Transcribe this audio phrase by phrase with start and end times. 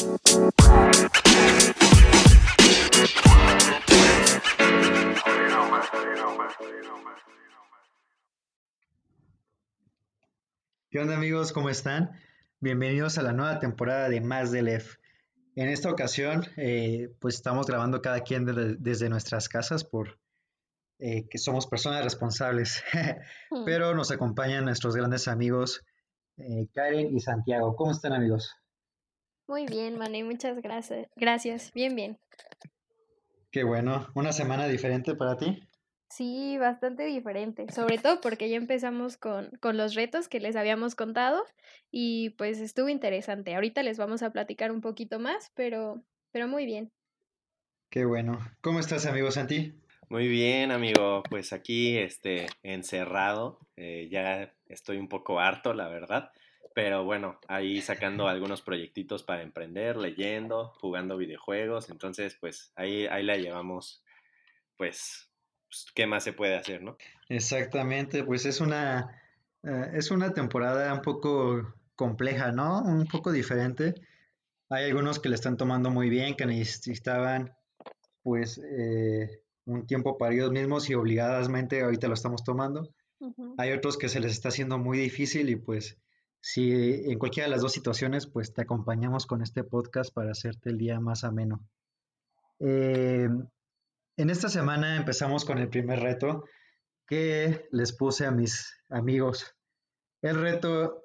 [0.00, 0.06] ¿Qué
[10.98, 11.52] onda amigos?
[11.52, 12.12] ¿Cómo están?
[12.60, 14.96] Bienvenidos a la nueva temporada de Más del F.
[15.54, 18.46] En esta ocasión, eh, pues estamos grabando cada quien
[18.78, 20.18] desde nuestras casas por
[20.98, 22.82] eh, que somos personas responsables,
[23.50, 23.64] hmm.
[23.66, 25.84] pero nos acompañan nuestros grandes amigos
[26.38, 27.76] eh, Karen y Santiago.
[27.76, 28.54] ¿Cómo están amigos?
[29.50, 31.08] Muy bien, Mane, muchas gracias.
[31.16, 32.20] Gracias, bien, bien.
[33.50, 34.06] Qué bueno.
[34.14, 35.60] ¿Una semana diferente para ti?
[36.08, 40.94] Sí, bastante diferente, sobre todo porque ya empezamos con, con, los retos que les habíamos
[40.94, 41.44] contado
[41.90, 43.56] y pues estuvo interesante.
[43.56, 46.92] Ahorita les vamos a platicar un poquito más, pero, pero muy bien.
[47.90, 48.38] Qué bueno.
[48.60, 49.74] ¿Cómo estás, amigo Santi?
[50.08, 51.24] Muy bien, amigo.
[51.28, 56.30] Pues aquí, este, encerrado, eh, ya estoy un poco harto, la verdad.
[56.74, 61.90] Pero bueno, ahí sacando algunos proyectitos para emprender, leyendo, jugando videojuegos.
[61.90, 64.04] Entonces, pues ahí, ahí la llevamos,
[64.76, 65.30] pues
[65.70, 66.96] pues, ¿qué más se puede hacer, no?
[67.28, 69.22] Exactamente, pues es una,
[69.62, 72.82] eh, es una temporada un poco compleja, ¿no?
[72.82, 73.94] Un poco diferente.
[74.68, 77.52] Hay algunos que le están tomando muy bien, que necesitaban
[78.22, 82.92] pues eh, un tiempo para ellos mismos y obligadamente ahorita lo estamos tomando.
[83.58, 85.98] Hay otros que se les está haciendo muy difícil y pues
[86.40, 90.70] si en cualquiera de las dos situaciones pues te acompañamos con este podcast para hacerte
[90.70, 91.60] el día más ameno.
[92.58, 93.28] Eh,
[94.16, 96.44] en esta semana empezamos con el primer reto
[97.06, 99.54] que les puse a mis amigos.
[100.22, 101.02] El reto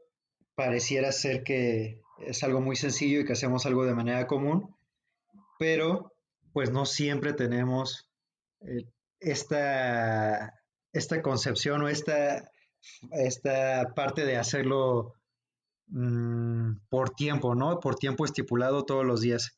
[0.55, 4.75] pareciera ser que es algo muy sencillo y que hacemos algo de manera común,
[5.59, 6.14] pero
[6.53, 8.09] pues no siempre tenemos
[8.61, 8.86] eh,
[9.20, 10.53] esta,
[10.94, 12.49] esta concepción o esta,
[13.11, 15.16] esta parte de hacerlo
[15.88, 17.80] mm, por tiempo, ¿no?
[17.80, 19.58] Por tiempo estipulado todos los días.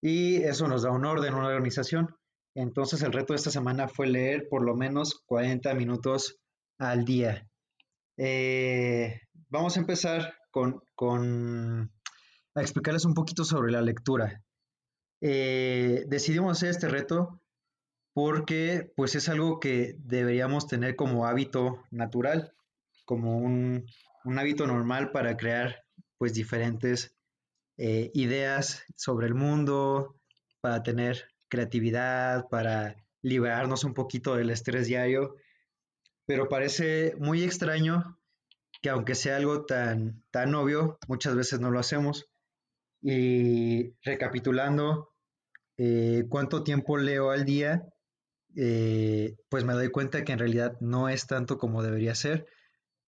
[0.00, 2.14] Y eso nos da un orden, una organización.
[2.54, 6.38] Entonces el reto de esta semana fue leer por lo menos 40 minutos
[6.78, 7.48] al día.
[8.16, 11.90] Eh, vamos a empezar con,
[12.54, 14.42] a explicarles un poquito sobre la lectura.
[15.20, 17.40] Eh, decidimos hacer este reto
[18.12, 22.54] porque pues es algo que deberíamos tener como hábito natural,
[23.04, 23.86] como un,
[24.38, 25.84] hábito normal para crear
[26.18, 27.14] pues diferentes
[27.76, 30.16] eh, ideas sobre el mundo,
[30.60, 35.36] para tener creatividad, para liberarnos un poquito del estrés diario,
[36.26, 38.18] pero parece muy extraño
[38.80, 42.26] que aunque sea algo tan, tan obvio, muchas veces no lo hacemos.
[43.02, 45.14] Y recapitulando,
[45.78, 47.86] eh, cuánto tiempo leo al día,
[48.56, 52.46] eh, pues me doy cuenta que en realidad no es tanto como debería ser,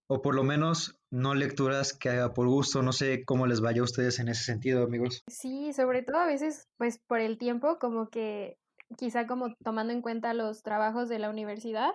[0.08, 2.82] o por lo menos no lecturas que haga por gusto.
[2.82, 5.24] No sé cómo les vaya a ustedes en ese sentido, amigos.
[5.28, 8.58] Sí, sobre todo a veces, pues por el tiempo, como que
[8.98, 11.90] quizá como tomando en cuenta los trabajos de la universidad,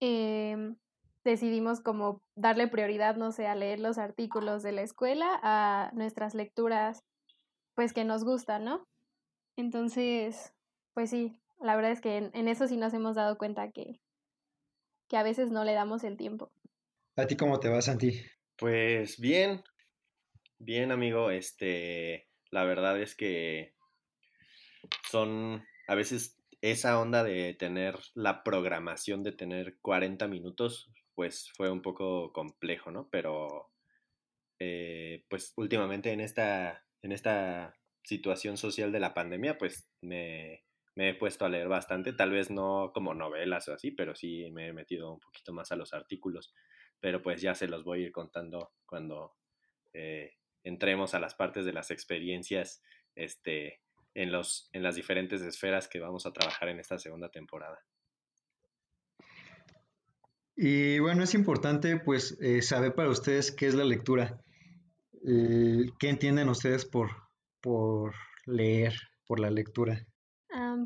[0.00, 0.76] em,
[1.24, 6.34] decidimos como darle prioridad, no sé, a leer los artículos de la escuela, a nuestras
[6.34, 7.02] lecturas,
[7.74, 8.86] pues que nos gustan, ¿no?
[9.56, 10.54] Entonces,
[10.94, 14.00] pues sí, la verdad es que en, en eso sí nos hemos dado cuenta que,
[15.08, 16.50] que a veces no le damos el tiempo.
[17.18, 18.22] ¿A ti cómo te va, Santi?
[18.56, 19.64] Pues bien,
[20.60, 23.74] bien amigo, este, la verdad es que
[25.10, 31.72] son a veces esa onda de tener la programación de tener 40 minutos, pues fue
[31.72, 33.08] un poco complejo, ¿no?
[33.10, 33.72] Pero,
[34.60, 37.74] eh, pues últimamente en esta, en esta
[38.04, 40.62] situación social de la pandemia, pues me,
[40.94, 44.52] me he puesto a leer bastante, tal vez no como novelas o así, pero sí
[44.52, 46.54] me he metido un poquito más a los artículos
[47.00, 49.34] pero pues ya se los voy a ir contando cuando
[49.92, 50.32] eh,
[50.64, 52.82] entremos a las partes de las experiencias
[53.14, 53.80] este,
[54.14, 57.78] en, los, en las diferentes esferas que vamos a trabajar en esta segunda temporada.
[60.56, 64.42] Y bueno, es importante pues eh, saber para ustedes qué es la lectura.
[65.20, 67.10] ¿Qué entienden ustedes por,
[67.60, 68.14] por
[68.46, 68.94] leer,
[69.26, 70.06] por la lectura?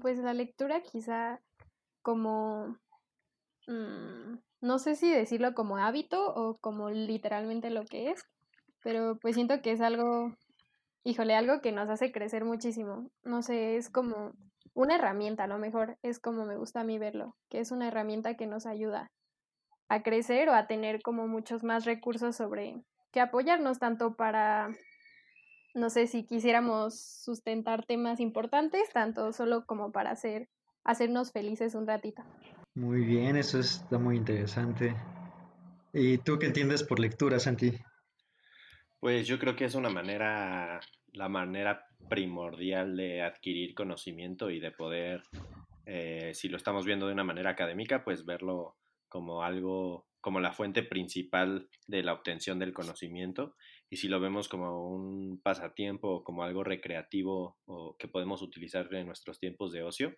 [0.01, 1.41] pues la lectura quizá
[2.03, 2.79] como
[3.67, 8.25] mm, no sé si decirlo como hábito o como literalmente lo que es,
[8.83, 10.33] pero pues siento que es algo,
[11.05, 13.11] híjole, algo que nos hace crecer muchísimo.
[13.25, 14.33] No sé, es como
[14.73, 17.89] una herramienta, a lo mejor es como me gusta a mí verlo, que es una
[17.89, 19.11] herramienta que nos ayuda
[19.89, 24.71] a crecer o a tener como muchos más recursos sobre que apoyarnos tanto para,
[25.75, 30.49] no sé, si quisiéramos sustentar temas importantes, tanto solo como para hacer,
[30.85, 32.23] hacernos felices un ratito.
[32.75, 34.95] Muy bien, eso está muy interesante.
[35.93, 37.73] ¿Y tú qué entiendes por lectura, Santi?
[38.99, 40.81] Pues yo creo que es una manera
[41.13, 45.23] la manera primordial de adquirir conocimiento y de poder,
[45.87, 48.77] eh, si lo estamos viendo de una manera académica, pues verlo
[49.09, 53.55] como algo, como la fuente principal de la obtención del conocimiento.
[53.91, 59.07] Y si lo vemos como un pasatiempo como algo recreativo o que podemos utilizar en
[59.07, 60.17] nuestros tiempos de ocio,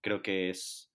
[0.00, 0.89] creo que es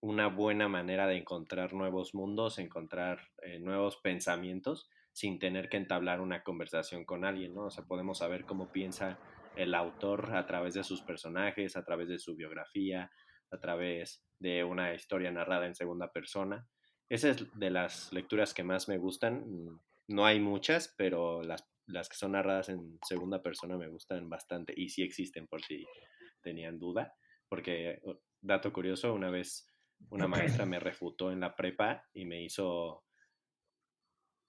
[0.00, 6.20] una buena manera de encontrar nuevos mundos, encontrar eh, nuevos pensamientos sin tener que entablar
[6.20, 7.66] una conversación con alguien, ¿no?
[7.66, 9.18] O sea, podemos saber cómo piensa
[9.56, 13.10] el autor a través de sus personajes, a través de su biografía,
[13.50, 16.68] a través de una historia narrada en segunda persona.
[17.08, 19.44] Esa es de las lecturas que más me gustan.
[20.06, 24.72] No hay muchas, pero las, las que son narradas en segunda persona me gustan bastante
[24.76, 25.84] y sí existen por si
[26.42, 27.14] tenían duda.
[27.48, 28.00] Porque,
[28.40, 29.66] dato curioso, una vez
[30.10, 33.04] una maestra me refutó en la prepa y me hizo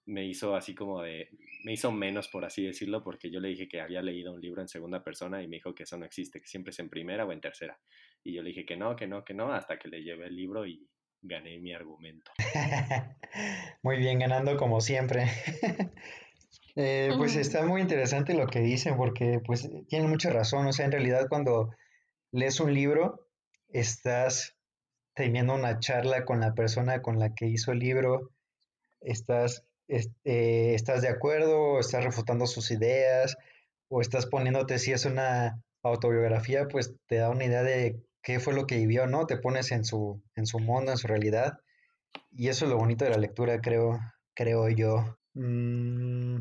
[0.06, 1.28] me hizo así como de,
[1.64, 4.60] me hizo menos por así decirlo, porque yo le dije que había leído un libro
[4.60, 7.24] en segunda persona y me dijo que eso no existe, que siempre es en primera
[7.24, 7.78] o en tercera.
[8.24, 10.36] Y yo le dije que no, que no, que no, hasta que le llevé el
[10.36, 10.88] libro y
[11.22, 12.32] gané mi argumento.
[13.82, 15.26] muy bien, ganando como siempre.
[16.76, 20.86] Eh, pues está muy interesante lo que dicen, porque pues tienen mucha razón, o sea,
[20.86, 21.70] en realidad cuando
[22.30, 23.28] lees un libro,
[23.68, 24.56] estás
[25.14, 28.30] teniendo una charla con la persona con la que hizo el libro,
[29.00, 33.36] estás eh, estás de acuerdo o estás refutando sus ideas
[33.88, 38.54] o estás poniéndote, si es una autobiografía, pues te da una idea de qué fue
[38.54, 39.26] lo que vivió, ¿no?
[39.26, 41.58] Te pones en su, en su mundo, en su realidad.
[42.30, 43.98] Y eso es lo bonito de la lectura, creo,
[44.34, 45.18] creo yo.
[45.34, 46.38] Mm,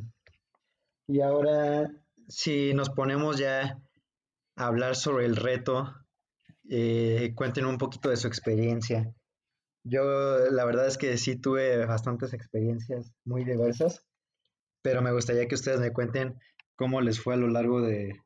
[1.07, 1.89] y ahora,
[2.27, 3.80] si nos ponemos ya
[4.56, 5.92] a hablar sobre el reto,
[6.69, 9.12] eh, cuenten un poquito de su experiencia.
[9.83, 10.04] Yo
[10.51, 14.06] la verdad es que sí tuve bastantes experiencias muy diversas,
[14.83, 16.39] pero me gustaría que ustedes me cuenten
[16.75, 18.21] cómo les fue a lo largo de,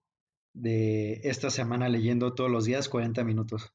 [1.24, 3.72] esta semana leyendo todos los días 40 minutos.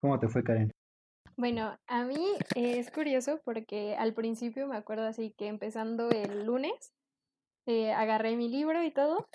[0.00, 0.72] ¿Cómo te fue, Karen?
[1.36, 6.92] Bueno, a mí es curioso porque al principio me acuerdo así que empezando el lunes,
[7.66, 9.26] eh, agarré mi libro y todo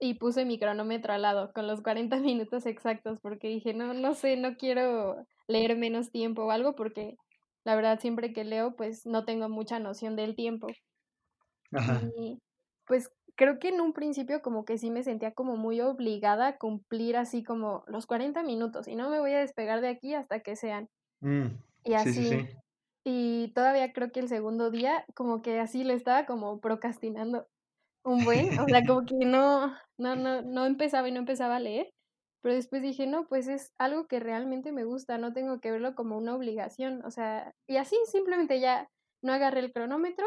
[0.00, 4.14] y puse mi cronómetro al lado con los 40 minutos exactos porque dije, no, no
[4.14, 5.16] sé, no quiero
[5.46, 7.16] leer menos tiempo o algo porque
[7.64, 10.68] la verdad siempre que leo pues no tengo mucha noción del tiempo.
[12.16, 12.40] Y
[12.86, 16.56] pues creo que en un principio como que sí me sentía como muy obligada a
[16.56, 20.40] cumplir así como los 40 minutos y no me voy a despegar de aquí hasta
[20.40, 20.88] que sean.
[21.20, 21.48] Mm,
[21.84, 22.48] y así.
[23.04, 27.46] Y todavía creo que el segundo día como que así le estaba como procrastinando
[28.08, 31.60] un buen, o sea, como que no, no, no, no empezaba y no empezaba a
[31.60, 31.90] leer.
[32.40, 35.94] Pero después dije, no, pues es algo que realmente me gusta, no tengo que verlo
[35.94, 37.04] como una obligación.
[37.04, 38.88] O sea, y así simplemente ya
[39.22, 40.24] no agarré el cronómetro,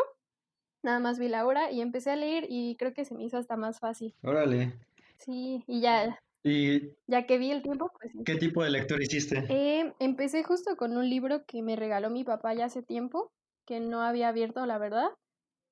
[0.84, 3.38] nada más vi la hora y empecé a leer y creo que se me hizo
[3.38, 4.14] hasta más fácil.
[4.24, 4.74] Órale.
[5.18, 6.20] Sí, y ya.
[6.44, 8.12] Y ya que vi el tiempo, pues...
[8.26, 9.46] ¿Qué tipo de lectura hiciste?
[9.50, 13.32] Eh, empecé justo con un libro que me regaló mi papá ya hace tiempo,
[13.66, 15.12] que no había abierto, la verdad,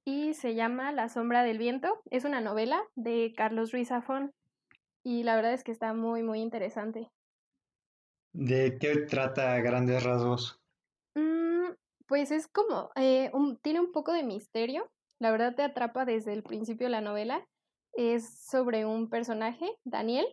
[0.09, 2.01] y se llama La sombra del viento.
[2.09, 4.33] Es una novela de Carlos Ruiz Zafón
[5.03, 7.11] y la verdad es que está muy, muy interesante.
[8.33, 10.59] ¿De qué trata a grandes rasgos?
[11.13, 11.73] Mm,
[12.07, 14.89] pues es como, eh, tiene un poco de misterio,
[15.19, 17.45] la verdad te atrapa desde el principio de la novela.
[17.93, 20.25] Es sobre un personaje, Daniel,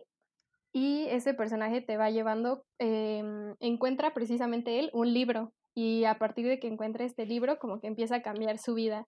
[0.73, 6.47] y ese personaje te va llevando, em, encuentra precisamente él un libro y a partir
[6.47, 9.05] de que encuentra este libro como que empieza a cambiar su vida.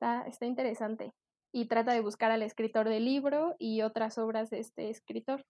[0.00, 1.12] Está, está interesante
[1.52, 5.44] y trata de buscar al escritor del libro y otras obras de este escritor.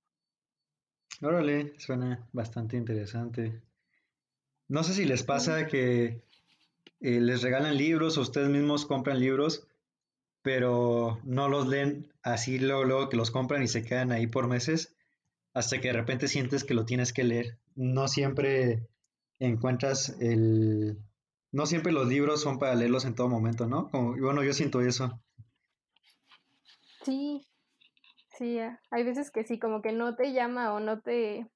[1.23, 3.63] Órale, suena bastante interesante.
[4.67, 6.25] No sé si les pasa que
[6.99, 9.69] eh, les regalan libros o ustedes mismos compran libros,
[10.43, 14.49] pero no los leen así luego, luego que los compran y se quedan ahí por
[14.49, 14.97] meses,
[15.55, 17.57] hasta que de repente sientes que lo tienes que leer.
[17.77, 18.89] No siempre
[19.39, 20.99] encuentras el...
[21.53, 23.91] No siempre los libros son para leerlos en todo momento, ¿no?
[23.91, 25.21] Como, bueno, yo siento eso.
[27.03, 27.41] Sí,
[28.37, 28.59] sí,
[28.91, 31.47] hay veces que sí, como que no te llama o no te,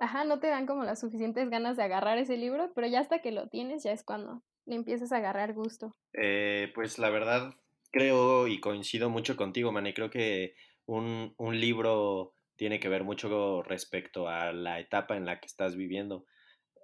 [0.00, 3.20] ajá, no te dan como las suficientes ganas de agarrar ese libro, pero ya hasta
[3.20, 5.96] que lo tienes ya es cuando le empiezas a agarrar gusto.
[6.12, 7.54] Eh, pues la verdad
[7.90, 10.54] creo y coincido mucho contigo, Manny, creo que
[10.86, 15.76] un, un libro tiene que ver mucho respecto a la etapa en la que estás
[15.76, 16.26] viviendo.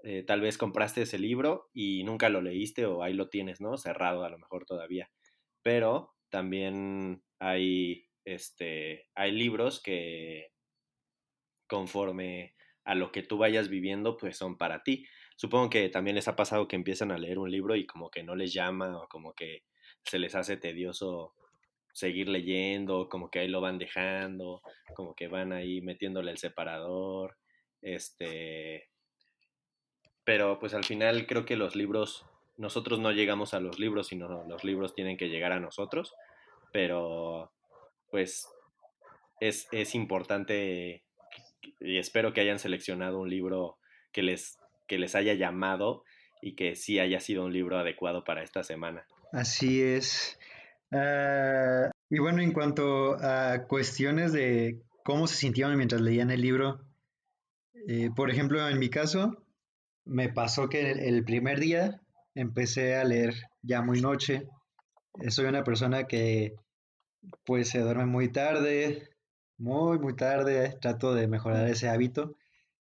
[0.04, 3.76] Eh, tal vez compraste ese libro y nunca lo leíste o ahí lo tienes, ¿no?
[3.76, 5.10] Cerrado a lo mejor todavía.
[5.62, 10.52] Pero también hay, este, hay libros que
[11.66, 15.06] conforme a lo que tú vayas viviendo, pues son para ti.
[15.36, 18.22] Supongo que también les ha pasado que empiezan a leer un libro y como que
[18.22, 19.64] no les llama o como que
[20.04, 21.34] se les hace tedioso
[21.92, 24.62] seguir leyendo, como que ahí lo van dejando,
[24.94, 27.36] como que van ahí metiéndole el separador,
[27.82, 28.88] este,
[30.28, 32.26] pero pues al final creo que los libros,
[32.58, 36.14] nosotros no llegamos a los libros, sino los libros tienen que llegar a nosotros,
[36.70, 37.50] pero
[38.10, 38.46] pues
[39.40, 41.02] es, es importante
[41.80, 43.78] y espero que hayan seleccionado un libro
[44.12, 46.04] que les, que les haya llamado
[46.42, 49.06] y que sí haya sido un libro adecuado para esta semana.
[49.32, 50.38] Así es.
[50.92, 56.82] Ah, y bueno, en cuanto a cuestiones de cómo se sintieron mientras leían el libro,
[57.88, 59.42] eh, por ejemplo, en mi caso,
[60.08, 62.00] me pasó que el, primer día
[62.34, 64.48] empecé a leer ya muy noche.
[65.28, 66.54] Soy una persona que
[67.44, 69.10] pues se duerme muy tarde,
[69.58, 70.76] muy, muy tarde.
[70.80, 72.36] Trato de mejorar ese hábito.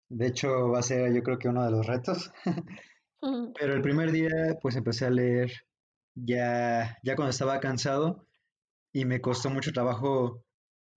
[0.09, 2.31] De hecho, va a ser yo creo que uno de los retos.
[3.21, 5.51] Pero el primer día pues empecé a leer
[6.15, 8.27] ya, ya cuando estaba cansado
[8.91, 10.43] y me costó mucho trabajo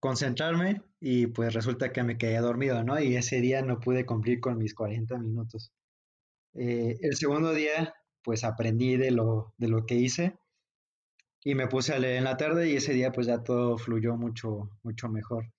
[0.00, 2.98] concentrarme y pues resulta que me quedé dormido, ¿no?
[2.98, 5.72] Y ese día no pude cumplir con mis 40 minutos.
[6.54, 10.38] Eh, el segundo día pues aprendí de lo, de lo que hice
[11.44, 14.16] y me puse a leer en la tarde y ese día pues ya todo fluyó
[14.16, 15.52] mucho, mucho mejor.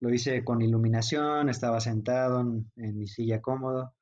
[0.00, 3.94] Lo hice con iluminación, estaba sentado en, mi silla cómodo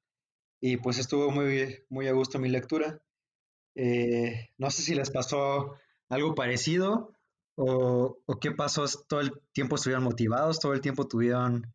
[0.60, 3.00] y pues estuvo muy, muy a gusto mi lectura.
[3.74, 5.76] Eh, no sé si les pasó
[6.08, 7.12] algo parecido
[7.56, 11.74] o, qué pasó, todo el tiempo estuvieron motivados, todo el tiempo tuvieron,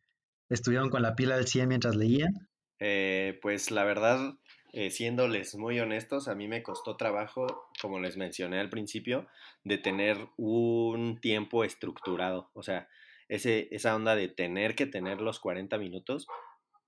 [0.50, 2.50] estuvieron con la pila del 100 mientras leían.
[2.86, 4.34] Eh, pues la verdad,
[4.74, 9.26] eh, siéndoles muy honestos, a mí me costó trabajo, como les mencioné al principio,
[9.64, 12.52] de tener un tiempo estructurado.
[12.54, 12.90] O sea,
[13.30, 16.28] ese, esa onda de tener que tener los 40 minutos,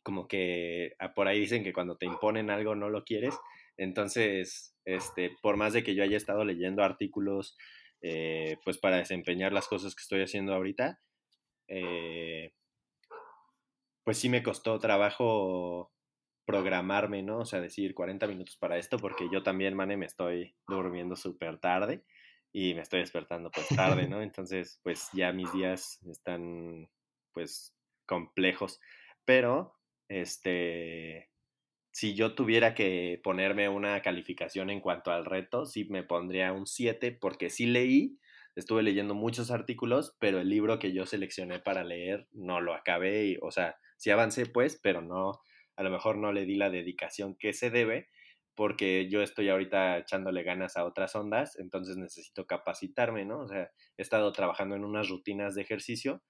[0.03, 3.33] como que ah, por ahí dicen que cuando te imponen algo no lo quieres.
[3.77, 7.55] Entonces, este, por más de que yo haya estado leyendo artículos,
[8.01, 10.99] eh, pues para desempeñar las cosas que estoy haciendo ahorita,
[11.69, 12.51] eh,
[14.05, 15.91] pues sí me costó trabajo
[16.45, 17.39] programarme, ¿no?
[17.39, 21.59] O sea, decir 40 minutos para esto, porque yo también, Mane, me estoy durmiendo súper
[21.59, 22.05] tarde
[22.53, 24.21] y me estoy despertando pues tarde, ¿no?
[24.21, 26.87] Entonces, pues ya mis días están
[27.33, 28.79] pues complejos,
[29.25, 29.73] pero
[30.07, 31.31] este,
[31.91, 36.67] si yo tuviera que ponerme una calificación en cuanto al reto, sí me pondría un
[36.67, 38.19] 7 porque sí leí,
[38.55, 43.25] estuve leyendo muchos artículos, pero el libro que yo seleccioné para leer no lo acabé,
[43.25, 45.41] y, o sea, sí avancé pues, pero no,
[45.75, 48.09] a lo mejor no le di la dedicación que se debe
[48.55, 53.41] porque yo estoy ahorita echándole ganas a otras ondas, entonces necesito capacitarme, ¿no?
[53.41, 56.23] O sea, he estado trabajando en unas rutinas de ejercicio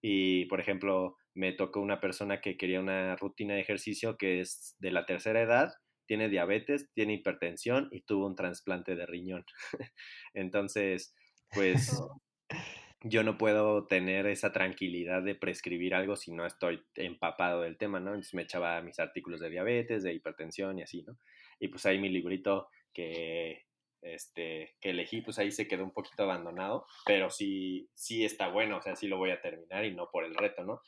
[0.00, 4.74] y, por ejemplo, me tocó una persona que quería una rutina de ejercicio que es
[4.78, 5.74] de la tercera edad,
[6.06, 9.44] tiene diabetes, tiene hipertensión y tuvo un trasplante de riñón.
[10.34, 11.14] Entonces,
[11.52, 12.22] pues oh.
[13.02, 18.00] Yo no puedo tener esa tranquilidad de prescribir algo si no estoy empapado del tema,
[18.00, 18.10] ¿no?
[18.10, 21.18] Entonces me echaba mis artículos de diabetes, de hipertensión y así, ¿no?
[21.60, 23.64] Y pues ahí mi librito que
[24.02, 28.76] este, que elegí, pues ahí se quedó un poquito abandonado, pero sí, sí está bueno,
[28.76, 30.80] o sea, sí lo voy a terminar y no por el reto, ¿no?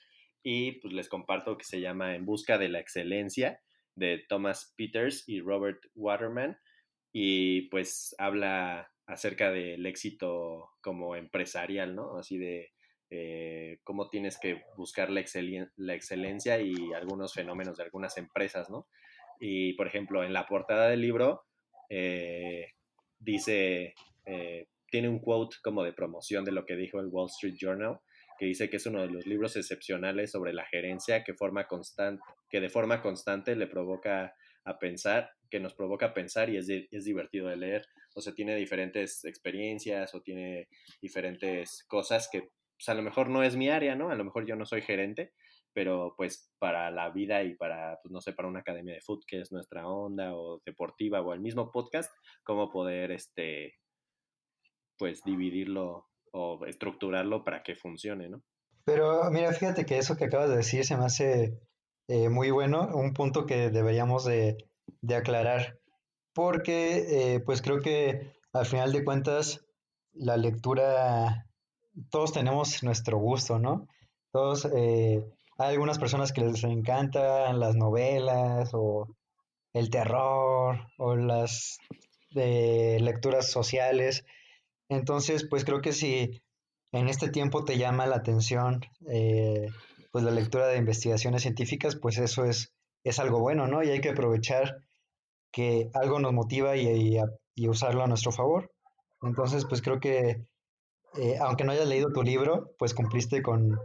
[0.42, 3.60] y pues les comparto que se llama En Busca de la Excelencia
[3.94, 6.58] de Thomas Peters y Robert Waterman
[7.12, 12.18] y pues habla acerca del éxito como empresarial, ¿no?
[12.18, 12.72] Así de
[13.10, 18.86] eh, cómo tienes que buscar la, excelencia y algunos fenómenos de algunas empresas, ¿no?
[19.40, 21.46] Y por ejemplo, en la portada del libro
[21.88, 22.72] eh,
[23.18, 23.94] dice,
[24.26, 28.00] eh, tiene un quote como de promoción de lo que dijo el Wall Street Journal,
[28.38, 33.00] que dice que es uno de los libros excepcionales sobre la gerencia que, de forma
[33.00, 34.34] constante le provoca
[34.64, 37.86] a pensar, que nos provoca a pensar y es divertido de leer.
[38.18, 40.68] O sea, tiene diferentes experiencias o tiene
[41.00, 44.10] diferentes cosas que pues, a lo mejor no es mi área, ¿no?
[44.10, 45.32] A lo mejor yo no soy gerente,
[45.72, 49.24] pero pues para la vida y para, pues no sé, para una academia de fútbol
[49.26, 52.12] que es nuestra onda o deportiva o el mismo podcast,
[52.44, 53.74] cómo poder, este,
[54.98, 58.42] pues dividirlo o estructurarlo para que funcione, ¿no?
[58.84, 61.60] Pero mira, fíjate que eso que acabas de decir se me hace
[62.08, 64.56] eh, muy bueno, un punto que deberíamos de,
[65.14, 65.77] aclarar,
[66.38, 69.66] porque eh, pues creo que al final de cuentas
[70.12, 71.46] la lectura,
[72.10, 73.88] todos tenemos nuestro gusto, ¿no?
[74.30, 75.20] Todos, eh,
[75.58, 79.08] hay algunas personas que les encantan las novelas o
[79.72, 81.78] el terror o las
[82.30, 84.24] lecturas sociales
[84.88, 86.40] entonces, pues creo que si
[86.92, 89.66] en este tiempo te llama la atención eh,
[90.12, 93.82] pues la lectura de investigaciones científicas, pues eso es, es algo bueno, ¿no?
[93.82, 94.87] Y hay que aprovechar
[95.50, 97.18] que algo nos motiva y,
[97.54, 98.70] y, usarlo a nuestro favor.
[99.22, 100.46] Entonces, pues creo que
[101.14, 103.78] eh, aunque no hayas leído tu libro, pues cumpliste con,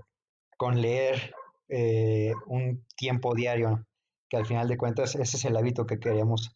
[0.58, 1.34] con leer
[1.70, 3.86] eh, un tiempo diario,
[4.30, 6.56] que al final de cuentas ese es el hábito que queremos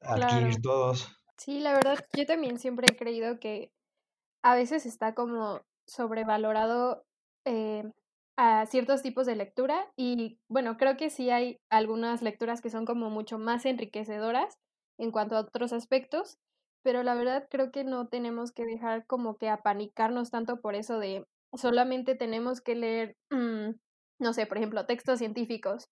[0.00, 1.16] adquirir todos.
[1.36, 3.70] Sí, la verdad, yo también siempre he creído que
[4.42, 7.04] a veces está como sobrevalorado
[7.44, 7.84] eh,
[8.42, 12.86] a ciertos tipos de lectura y bueno, creo que sí hay algunas lecturas que son
[12.86, 14.54] como mucho más enriquecedoras
[14.98, 16.38] en cuanto a otros aspectos,
[16.82, 20.98] pero la verdad creo que no tenemos que dejar como que apanicarnos tanto por eso
[20.98, 23.72] de solamente tenemos que leer, mm,
[24.20, 25.90] no sé, por ejemplo, textos científicos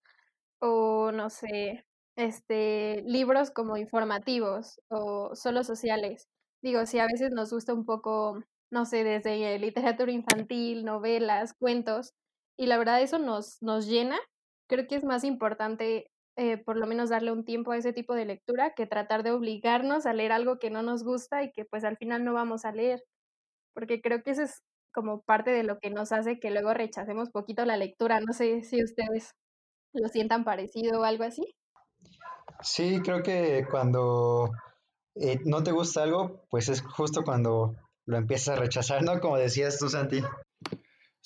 [0.61, 1.85] o no sé,
[2.17, 6.29] este, libros como informativos o solo sociales.
[6.63, 12.15] Digo, si a veces nos gusta un poco, no sé, desde literatura infantil, novelas, cuentos,
[12.59, 14.19] y la verdad eso nos, nos llena,
[14.69, 18.15] creo que es más importante eh, por lo menos darle un tiempo a ese tipo
[18.15, 21.65] de lectura que tratar de obligarnos a leer algo que no nos gusta y que
[21.65, 23.03] pues al final no vamos a leer,
[23.75, 24.63] porque creo que eso es
[24.93, 28.21] como parte de lo que nos hace que luego rechacemos poquito la lectura.
[28.21, 29.35] No sé si ustedes
[29.93, 31.43] lo sientan parecido o algo así.
[32.61, 34.51] Sí, creo que cuando
[35.15, 39.21] eh, no te gusta algo, pues es justo cuando lo empiezas a rechazar, ¿no?
[39.21, 40.23] Como decías tú, Santi.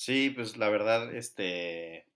[0.05, 2.07] Sí, pues la verdad, este,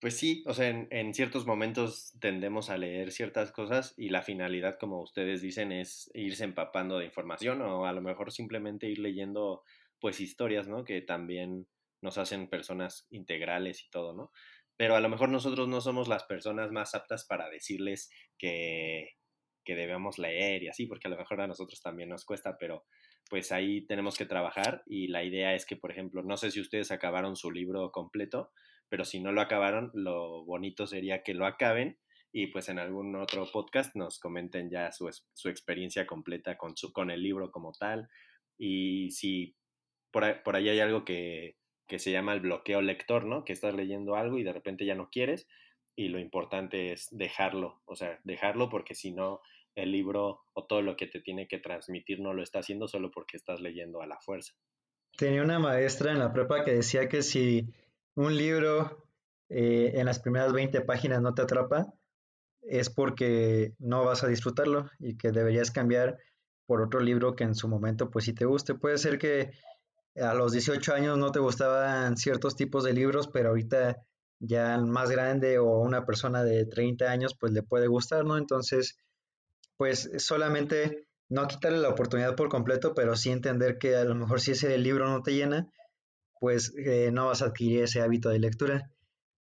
[0.00, 4.76] pues sí, o sea, en, ciertos momentos tendemos a leer ciertas cosas y la finalidad,
[4.78, 9.62] como ustedes dicen, es irse empapando de información o a lo mejor simplemente ir leyendo
[9.98, 10.84] pues historias, ¿no?
[10.84, 11.66] Que también
[12.02, 14.30] nos hacen personas integrales y todo, ¿no?
[14.76, 19.16] Pero a lo mejor nosotros no somos las personas más aptas para decirles que,
[19.64, 22.84] que debemos leer y así, porque a lo mejor a nosotros también nos cuesta, pero
[23.28, 26.60] pues ahí tenemos que trabajar y la idea es que, por ejemplo, no sé si
[26.60, 28.50] ustedes acabaron su libro completo,
[28.88, 31.98] pero si no lo acabaron, lo bonito sería que lo acaben
[32.32, 36.92] y pues en algún otro podcast nos comenten ya su, su experiencia completa con, su,
[36.92, 38.08] con el libro como tal.
[38.58, 39.56] Y si
[40.10, 43.44] por por ahí hay algo que, que se llama el bloqueo lector, ¿no?
[43.44, 45.46] Que estás leyendo algo y de repente ya no quieres
[45.94, 49.40] y lo importante es dejarlo, o sea, dejarlo porque si no
[49.74, 53.10] el libro o todo lo que te tiene que transmitir no lo está haciendo solo
[53.10, 54.52] porque estás leyendo a la fuerza.
[55.16, 57.68] Tenía una maestra en la prepa que decía que si
[58.14, 59.06] un libro
[59.48, 61.92] eh, en las primeras 20 páginas no te atrapa,
[62.62, 66.18] es porque no vas a disfrutarlo y que deberías cambiar
[66.66, 68.74] por otro libro que en su momento pues sí te guste.
[68.74, 69.50] Puede ser que
[70.16, 73.96] a los 18 años no te gustaban ciertos tipos de libros, pero ahorita
[74.38, 78.36] ya más grande o una persona de 30 años pues le puede gustar, ¿no?
[78.36, 78.98] Entonces,
[79.82, 84.40] pues solamente no quitarle la oportunidad por completo, pero sí entender que a lo mejor
[84.40, 85.68] si ese libro no te llena,
[86.38, 88.92] pues eh, no vas a adquirir ese hábito de lectura.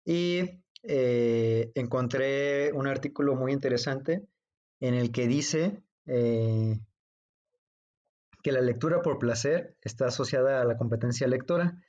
[0.05, 4.25] Y eh, encontré un artículo muy interesante
[4.79, 6.79] en el que dice eh,
[8.41, 11.83] que la lectura por placer está asociada a la competencia lectora.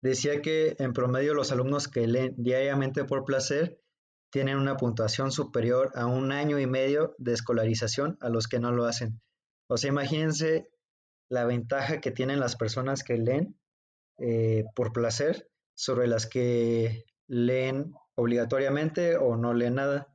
[0.00, 3.78] Decía que en promedio los alumnos que leen diariamente por placer
[4.34, 8.72] tienen una puntuación superior a un año y medio de escolarización a los que no
[8.72, 9.22] lo hacen.
[9.68, 10.68] O sea, imagínense
[11.28, 13.56] la ventaja que tienen las personas que leen
[14.18, 20.12] eh, por placer sobre las que leen obligatoriamente o no leen nada.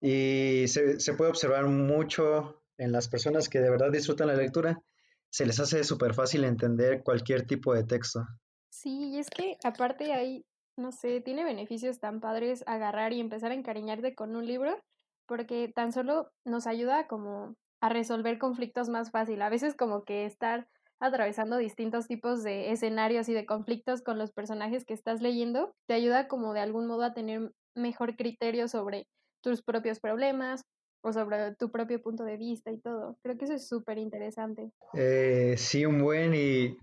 [0.00, 4.82] Y se, se puede observar mucho en las personas que de verdad disfrutan la lectura,
[5.30, 8.26] se les hace súper fácil entender cualquier tipo de texto.
[8.68, 10.44] Sí, y es que aparte hay,
[10.78, 14.80] no sé, tiene beneficios tan padres agarrar y empezar a encariñarte con un libro,
[15.26, 19.42] porque tan solo nos ayuda como a resolver conflictos más fácil.
[19.42, 20.68] A veces como que estar
[21.00, 25.94] atravesando distintos tipos de escenarios y de conflictos con los personajes que estás leyendo, te
[25.94, 29.06] ayuda como de algún modo a tener mejor criterio sobre
[29.42, 30.64] tus propios problemas
[31.02, 33.16] o sobre tu propio punto de vista y todo.
[33.22, 34.72] Creo que eso es súper interesante.
[34.94, 36.76] Eh, sí, un buen y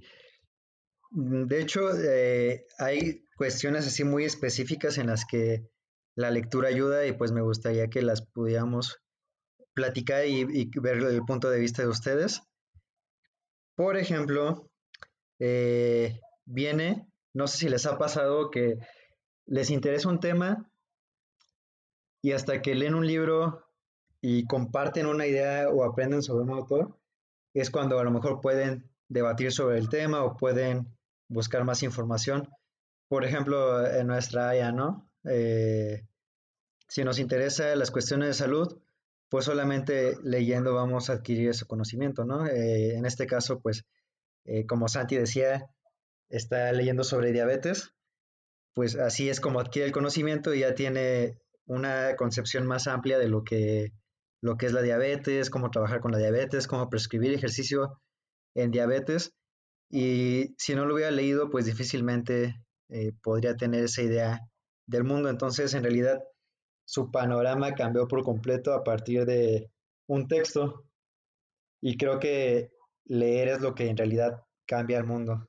[1.11, 5.69] de hecho eh, hay cuestiones así muy específicas en las que
[6.15, 9.01] la lectura ayuda y pues me gustaría que las pudiéramos
[9.73, 12.41] platicar y, y ver el punto de vista de ustedes.
[13.75, 14.71] Por ejemplo,
[15.39, 18.77] eh, viene, no sé si les ha pasado que
[19.45, 20.71] les interesa un tema
[22.21, 23.65] y hasta que leen un libro
[24.21, 26.97] y comparten una idea o aprenden sobre un autor,
[27.53, 30.87] es cuando a lo mejor pueden debatir sobre el tema o pueden
[31.27, 32.49] buscar más información.
[33.07, 35.09] Por ejemplo, en nuestra área, ¿no?
[35.25, 36.05] Eh,
[36.87, 38.79] si nos interesa las cuestiones de salud,
[39.29, 42.47] pues solamente leyendo vamos a adquirir ese conocimiento, ¿no?
[42.47, 43.83] Eh, en este caso, pues,
[44.45, 45.65] eh, como Santi decía,
[46.29, 47.91] está leyendo sobre diabetes,
[48.73, 53.27] pues así es como adquiere el conocimiento y ya tiene una concepción más amplia de
[53.27, 53.93] lo que,
[54.41, 57.99] lo que es la diabetes, cómo trabajar con la diabetes, cómo prescribir ejercicio
[58.55, 59.33] en diabetes
[59.89, 62.55] y si no lo hubiera leído, pues difícilmente
[62.89, 64.41] eh, podría tener esa idea
[64.87, 65.29] del mundo.
[65.29, 66.23] Entonces, en realidad,
[66.85, 69.69] su panorama cambió por completo a partir de
[70.07, 70.85] un texto
[71.81, 72.71] y creo que
[73.05, 75.47] leer es lo que en realidad cambia el mundo.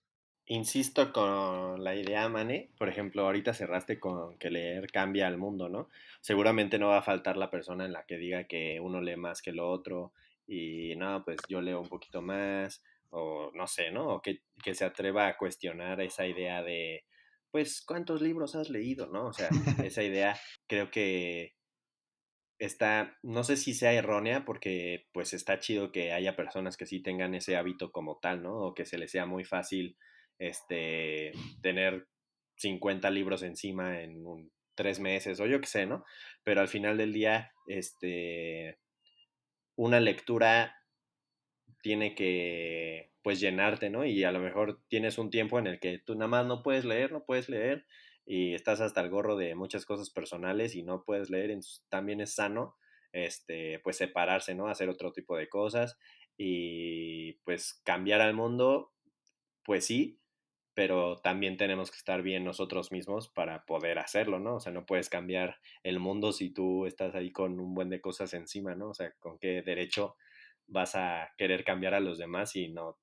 [0.48, 2.70] Insisto con la idea, Mane.
[2.78, 5.88] Por ejemplo, ahorita cerraste con que leer cambia el mundo, ¿no?
[6.20, 9.42] Seguramente no va a faltar la persona en la que diga que uno lee más
[9.42, 10.12] que lo otro
[10.46, 14.08] y no, pues yo leo un poquito más o no sé, ¿no?
[14.14, 17.04] O que, que se atreva a cuestionar esa idea de,
[17.50, 19.26] pues, ¿cuántos libros has leído, no?
[19.28, 19.48] O sea,
[19.90, 21.54] esa idea creo que
[22.58, 27.02] está, no sé si sea errónea, porque pues está chido que haya personas que sí
[27.02, 28.56] tengan ese hábito como tal, ¿no?
[28.58, 29.96] O que se les sea muy fácil,
[30.38, 32.06] este, tener
[32.56, 36.04] 50 libros encima en un, tres meses o yo qué sé, ¿no?
[36.44, 38.78] Pero al final del día, este,
[39.74, 40.75] una lectura
[41.86, 44.04] tiene que pues llenarte, ¿no?
[44.04, 46.84] Y a lo mejor tienes un tiempo en el que tú nada más no puedes
[46.84, 47.86] leer, no puedes leer
[48.24, 51.56] y estás hasta el gorro de muchas cosas personales y no puedes leer,
[51.88, 52.74] también es sano
[53.12, 54.66] este pues separarse, ¿no?
[54.66, 55.96] Hacer otro tipo de cosas
[56.36, 58.92] y pues cambiar al mundo,
[59.62, 60.18] pues sí,
[60.74, 64.56] pero también tenemos que estar bien nosotros mismos para poder hacerlo, ¿no?
[64.56, 68.00] O sea, no puedes cambiar el mundo si tú estás ahí con un buen de
[68.00, 68.88] cosas encima, ¿no?
[68.88, 70.16] O sea, con qué derecho
[70.68, 72.96] vas a querer cambiar a los demás y no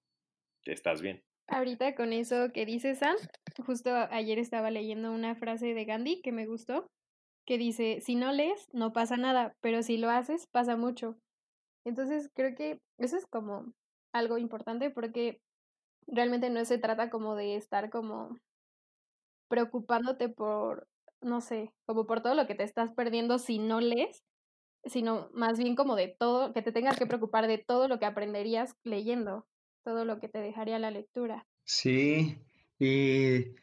[0.66, 1.24] estás bien.
[1.48, 3.16] Ahorita con eso que dice Sam,
[3.66, 6.88] justo ayer estaba leyendo una frase de Gandhi que me gustó,
[7.46, 11.18] que dice, si no lees, no pasa nada, pero si lo haces, pasa mucho.
[11.86, 13.74] Entonces creo que eso es como
[14.14, 15.40] algo importante porque
[16.08, 18.38] realmente no se trata como de estar como
[19.50, 20.88] preocupándote por,
[21.22, 24.24] no sé, como por todo lo que te estás perdiendo si no lees,
[24.86, 28.06] sino más bien como de todo, que te tengas que preocupar de todo lo que
[28.06, 29.48] aprenderías leyendo
[29.84, 31.46] todo lo que te dejaría la lectura.
[31.66, 32.38] Sí,
[32.80, 33.56] y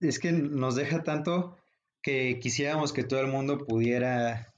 [0.00, 1.56] es que nos deja tanto
[2.02, 4.54] que quisiéramos que todo el mundo pudiera,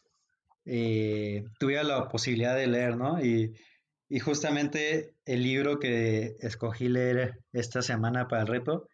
[0.65, 3.23] eh, tuviera la posibilidad de leer, ¿no?
[3.25, 3.55] Y,
[4.09, 8.89] y, justamente el libro que escogí leer esta semana para el reto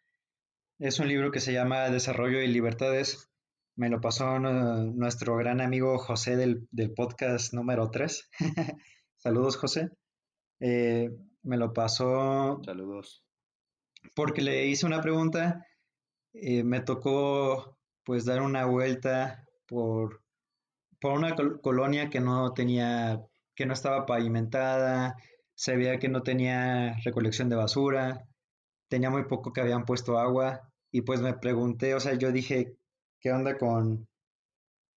[0.79, 3.31] es un libro que se llama Desarrollo y Libertades.
[3.77, 8.31] Me lo pasó nuestro gran amigo José del, del podcast número 3.
[9.19, 9.91] Saludos, José.
[10.61, 11.11] Eh,
[11.43, 12.59] me lo pasó.
[12.65, 13.23] Saludos.
[14.15, 15.67] Porque le hice una pregunta,
[16.33, 20.23] eh, me tocó pues dar una vuelta por,
[20.99, 23.21] por una colonia que no tenía,
[23.55, 25.17] que no estaba pavimentada,
[25.55, 28.27] se veía que no tenía recolección de basura,
[28.89, 32.77] tenía muy poco que habían puesto agua y pues me pregunté, o sea, yo dije,
[33.27, 34.07] ¿qué onda con,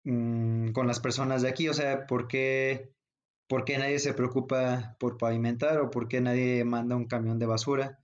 [0.04, 1.66] mm, con las personas de aquí?
[1.70, 2.92] O sea, ¿por qué
[3.48, 7.46] ¿Por qué nadie se preocupa por pavimentar o por qué nadie manda un camión de
[7.46, 7.98] basura?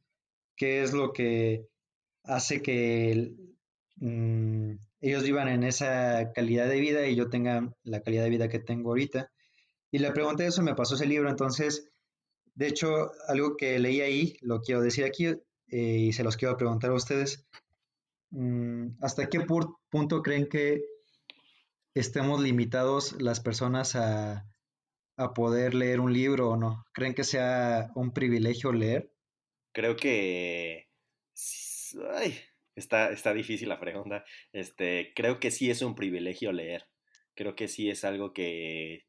[0.56, 1.68] ¿Qué es lo que
[2.22, 3.34] hace que
[3.96, 4.70] mm,
[5.02, 8.60] ellos vivan en esa calidad de vida y yo tenga la calidad de vida que
[8.60, 9.30] tengo ahorita?
[9.90, 11.90] Y le pregunté eso, me pasó ese libro, entonces,
[12.54, 16.56] de hecho, algo que leí ahí, lo quiero decir aquí eh, y se los quiero
[16.56, 17.46] preguntar a ustedes.
[18.34, 19.40] Mm, ¿Hasta qué
[19.90, 20.82] punto creen que
[21.94, 24.44] estemos limitados las personas a
[25.34, 26.84] poder leer un libro o no?
[26.92, 29.12] ¿Creen que sea un privilegio leer?
[29.72, 30.88] Creo que...
[32.12, 32.36] Ay,
[32.74, 34.24] está, está difícil la pregunta.
[34.52, 36.88] Este, creo que sí es un privilegio leer.
[37.36, 39.06] Creo que sí es algo que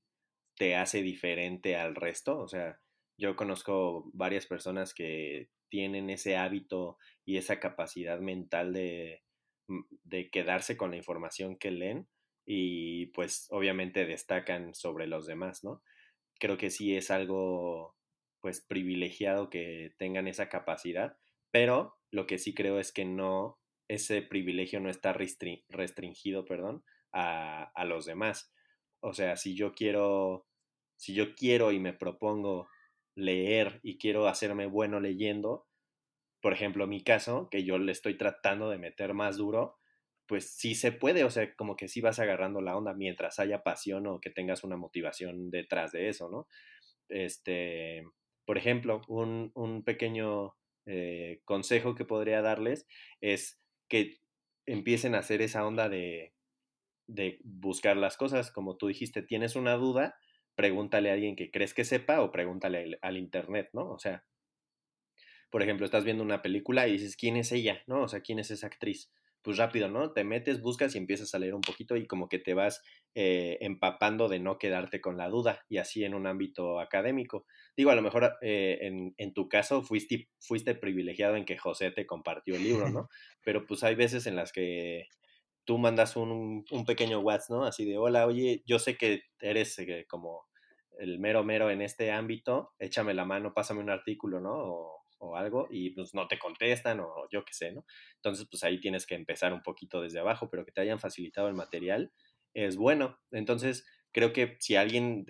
[0.56, 2.38] te hace diferente al resto.
[2.38, 2.80] O sea,
[3.18, 9.24] yo conozco varias personas que tienen ese hábito y esa capacidad mental de,
[9.68, 12.08] mm, de quedarse con la información que leen
[12.46, 15.82] y pues obviamente destacan sobre los demás, ¿no?
[16.40, 17.96] creo que sí es algo
[18.42, 21.18] pues privilegiado que tengan esa capacidad,
[21.52, 27.64] pero lo que sí creo es que no, ese privilegio no está restringido, perdón, a,
[27.74, 28.54] a los demás.
[29.00, 30.46] O sea, si yo quiero,
[30.96, 32.68] si yo quiero y me propongo
[33.16, 35.68] leer y quiero hacerme bueno leyendo,
[36.42, 39.78] por ejemplo, mi caso, que yo le estoy tratando de meter más duro,
[40.28, 43.64] pues sí se puede, o sea, como que sí vas agarrando la onda mientras haya
[43.64, 46.48] pasión o que tengas una motivación detrás de eso, ¿no?
[47.10, 48.04] Este,
[48.46, 52.88] por ejemplo, un, un pequeño eh, consejo que podría darles
[53.22, 54.18] es que
[54.66, 56.34] empiecen a hacer esa onda de,
[57.08, 60.16] de buscar las cosas, como tú dijiste, tienes una duda,
[60.56, 63.90] pregúntale a alguien que crees que sepa o pregúntale al, al internet, ¿no?
[63.92, 64.26] O sea,
[65.50, 67.82] por ejemplo, estás viendo una película y dices, ¿quién es ella?
[67.88, 68.04] ¿No?
[68.04, 69.12] O sea, ¿quién es esa actriz?
[69.46, 70.12] pues rápido, ¿no?
[70.12, 72.82] Te metes, buscas y empiezas a leer un poquito y como que te vas
[73.14, 77.46] eh, empapando de no quedarte con la duda y así en un ámbito académico.
[77.78, 81.92] Digo, a lo mejor eh, en, en, tu caso fuiste, fuiste privilegiado en que José
[81.92, 83.08] te compartió el libro, ¿no?
[83.44, 85.10] Pero pues hay veces en las que
[85.66, 87.64] tú mandas un, un pequeño WhatsApp, ¿no?
[87.66, 90.46] Así de, hola, oye, yo sé que eres eh, como
[91.00, 94.54] el mero mero en este ámbito, échame la mano, pásame un artículo, ¿no?
[94.54, 97.86] O, o algo y pues no te contestan o yo qué sé, ¿no?
[98.16, 101.48] Entonces pues ahí tienes que empezar un poquito desde abajo, pero que te hayan facilitado
[101.48, 102.12] el material
[102.54, 103.20] es bueno.
[103.32, 105.26] Entonces creo que si alguien,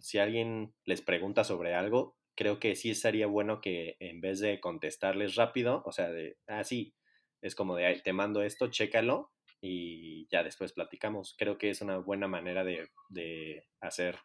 [0.00, 4.60] si alguien les pregunta sobre algo, creo que sí sería bueno que en vez de
[4.60, 6.94] contestarles rápido, o sea, de, ah, sí,
[7.42, 11.34] es como de, te mando esto, chécalo y ya después platicamos.
[11.38, 14.18] Creo que es una buena manera de, de hacer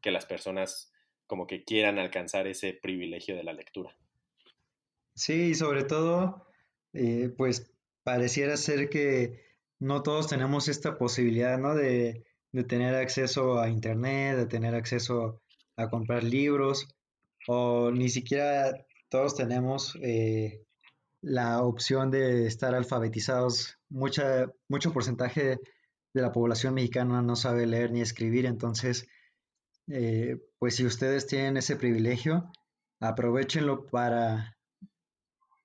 [0.00, 0.92] que las personas
[1.26, 3.96] como que quieran alcanzar ese privilegio de la lectura.
[5.14, 6.46] Sí, y sobre todo,
[6.92, 9.40] eh, pues pareciera ser que
[9.78, 11.74] no todos tenemos esta posibilidad, ¿no?
[11.74, 15.40] De, de, tener acceso a Internet, de tener acceso
[15.76, 16.88] a comprar libros,
[17.46, 20.64] o ni siquiera todos tenemos eh,
[21.22, 23.78] la opción de estar alfabetizados.
[23.88, 25.58] Mucha, mucho porcentaje
[26.12, 29.08] de la población mexicana no sabe leer ni escribir, entonces,
[29.88, 32.50] eh, pues si ustedes tienen ese privilegio,
[33.00, 34.56] aprovechenlo para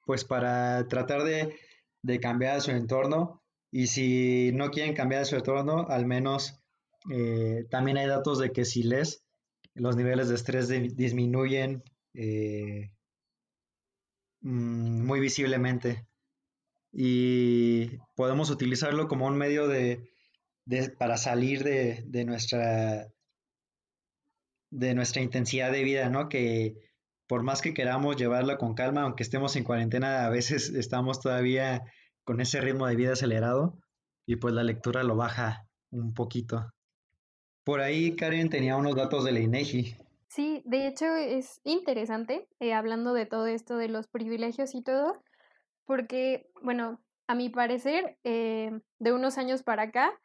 [0.05, 1.53] pues para tratar de,
[2.21, 6.61] cambiar su entorno y si no quieren cambiar su entorno, al menos
[7.11, 9.25] eh, también hay datos de que si les,
[9.75, 12.91] los niveles de estrés disminuyen eh,
[14.41, 16.06] mm, muy visiblemente
[16.91, 20.10] y podemos utilizarlo como un medio de,
[20.97, 23.08] para salir de, de, nuestra
[24.71, 26.30] de nuestra intensidad de vida, ¿no?
[26.30, 26.76] Que,
[27.28, 31.84] por más que queramos llevarla con calma, aunque estemos en cuarentena, a veces estamos todavía
[32.23, 33.78] con ese ritmo de vida acelerado
[34.26, 36.73] y pues la lectura lo baja un poquito.
[37.63, 39.97] Por ahí Karen tenía unos datos de la INEGI.
[40.29, 45.13] Sí, de hecho es interesante, eh, hablando de todo esto de los privilegios y todo,
[45.85, 50.19] porque, bueno, a mi parecer, eh, de unos años para acá,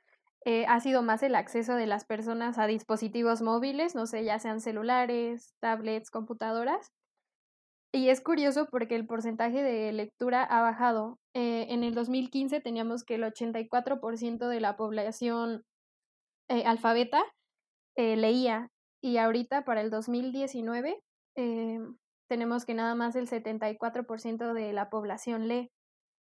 [0.45, 4.39] eh, ha sido más el acceso de las personas a dispositivos móviles, no sé, ya
[4.41, 6.91] sean celulares, tablets, computadoras.
[7.95, 11.19] Y es curioso porque el porcentaje de lectura ha bajado.
[11.35, 15.63] En el 2015 teníamos que el 84% de la población
[16.49, 17.23] alfabeta
[17.97, 18.72] leía
[19.03, 21.03] y ahorita para el 2019
[22.29, 25.71] tenemos que nada más el 74% de la población lee.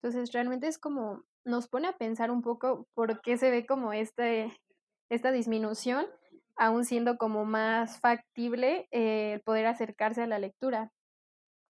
[0.01, 3.91] Entonces realmente es como nos pone a pensar un poco por qué se ve como
[3.91, 4.58] este,
[5.10, 6.05] esta disminución,
[6.55, 10.91] aún siendo como más factible eh, poder acercarse a la lectura.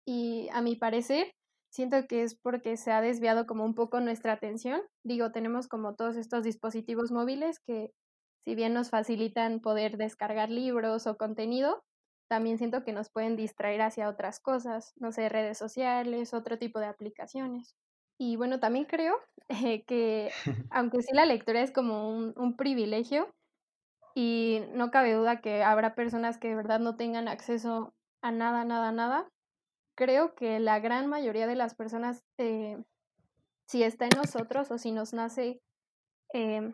[0.05, 1.31] Y a mi parecer,
[1.71, 4.81] siento que es porque se ha desviado como un poco nuestra atención.
[5.03, 7.91] Digo, tenemos como todos estos dispositivos móviles que
[8.45, 11.83] si bien nos facilitan poder descargar libros o contenido,
[12.29, 16.79] también siento que nos pueden distraer hacia otras cosas, no sé, redes sociales, otro tipo
[16.79, 17.75] de aplicaciones.
[18.19, 19.15] Y bueno, también creo
[19.47, 20.31] eh, que
[20.71, 23.33] aunque sí la lectura es como un, un, privilegio
[24.15, 28.65] y no cabe duda que habrá personas que de verdad no tengan acceso a nada,
[28.65, 29.29] nada, nada,
[29.99, 32.81] creo que la gran mayoría de las personas, eh,
[33.67, 35.61] si está en nosotros o si nos nace,
[36.33, 36.73] eh,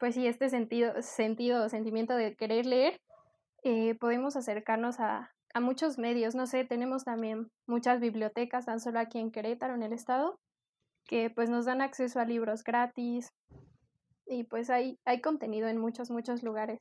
[0.00, 3.00] pues sí, este sentido, sentido sentimiento de querer leer,
[3.62, 6.34] eh, podemos acercarnos a, a muchos medios.
[6.34, 10.40] No sé, tenemos también muchas bibliotecas, tan solo aquí en Querétaro, en el estado,
[11.04, 13.30] que pues nos dan acceso a libros gratis
[14.26, 16.78] y pues hay, hay contenido en muchos, muchos lugares.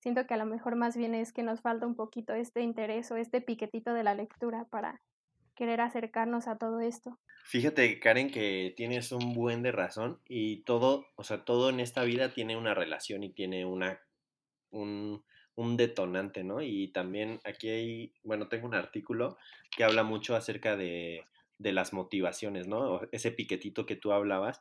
[0.00, 3.10] Siento que a lo mejor más bien es que nos falta un poquito este interés
[3.12, 5.00] o este piquetito de la lectura para
[5.54, 7.18] querer acercarnos a todo esto.
[7.44, 12.04] Fíjate, Karen, que tienes un buen de razón y todo, o sea, todo en esta
[12.04, 14.00] vida tiene una relación y tiene una,
[14.70, 16.62] un, un detonante, ¿no?
[16.62, 19.36] Y también aquí hay, bueno, tengo un artículo
[19.76, 21.24] que habla mucho acerca de
[21.62, 23.00] de las motivaciones, ¿no?
[23.12, 24.60] Ese piquetito que tú hablabas.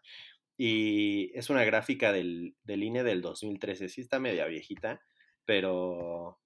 [0.58, 5.02] Y es una gráfica del, del INE del 2013, sí está media viejita,
[5.44, 6.40] pero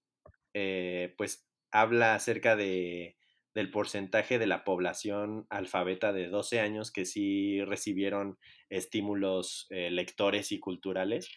[0.53, 3.17] eh, pues habla acerca de,
[3.55, 8.37] del porcentaje de la población alfabeta de 12 años que sí recibieron
[8.69, 11.31] estímulos eh, lectores y culturales.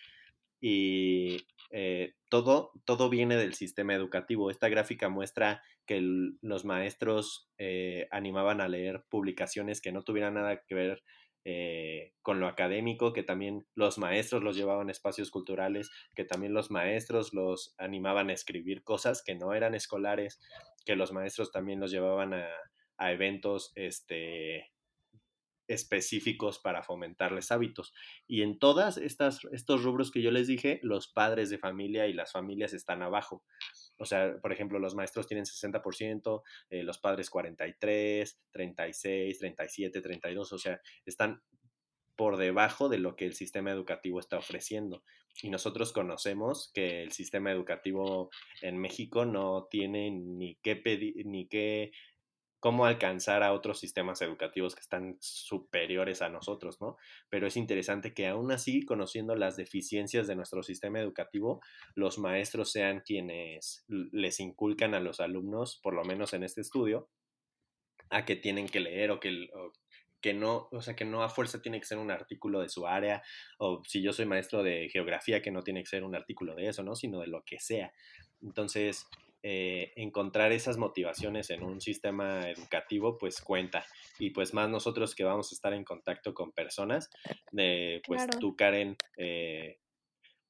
[0.60, 4.50] Y eh, todo, todo viene del sistema educativo.
[4.50, 10.62] Esta gráfica muestra que los maestros eh, animaban a leer publicaciones que no tuvieran nada
[10.66, 11.02] que ver
[12.20, 16.70] con lo académico, que también los maestros los llevaban a espacios culturales, que también los
[16.70, 20.38] maestros los animaban a escribir cosas que no eran escolares,
[20.88, 24.72] que los maestros también los llevaban a, eventos este,
[25.66, 27.92] específicos para fomentarles hábitos.
[28.26, 32.14] Y en todas estas estos rubros que yo les dije, los padres de familia y
[32.14, 33.44] las familias están abajo.
[33.98, 40.52] O sea, por ejemplo, los maestros tienen 60%, eh, los padres 43, 36, 37, 32,
[40.54, 41.42] o sea, están
[42.18, 45.04] por debajo de lo que el sistema educativo está ofreciendo.
[45.40, 48.28] Y nosotros conocemos que el sistema educativo
[48.60, 51.92] en México no tiene ni qué pedir, ni qué
[52.58, 56.96] cómo alcanzar a otros sistemas educativos que están superiores a nosotros, ¿no?
[57.30, 61.60] Pero es interesante que aún así, conociendo las deficiencias de nuestro sistema educativo,
[61.94, 67.08] los maestros sean quienes les inculcan a los alumnos, por lo menos en este estudio,
[68.10, 69.48] a que tienen que leer o que,
[70.20, 72.86] que no, o sea, que no a fuerza tiene que ser un artículo de su
[72.86, 73.22] área,
[73.58, 76.68] o si yo soy maestro de geografía, que no tiene que ser un artículo de
[76.68, 76.94] eso, ¿no?
[76.94, 77.92] Sino de lo que sea.
[78.42, 79.06] Entonces,
[79.44, 83.86] eh, encontrar esas motivaciones en un sistema educativo, pues cuenta.
[84.18, 87.08] Y pues más nosotros que vamos a estar en contacto con personas,
[87.52, 89.78] de pues tú, Karen, eh,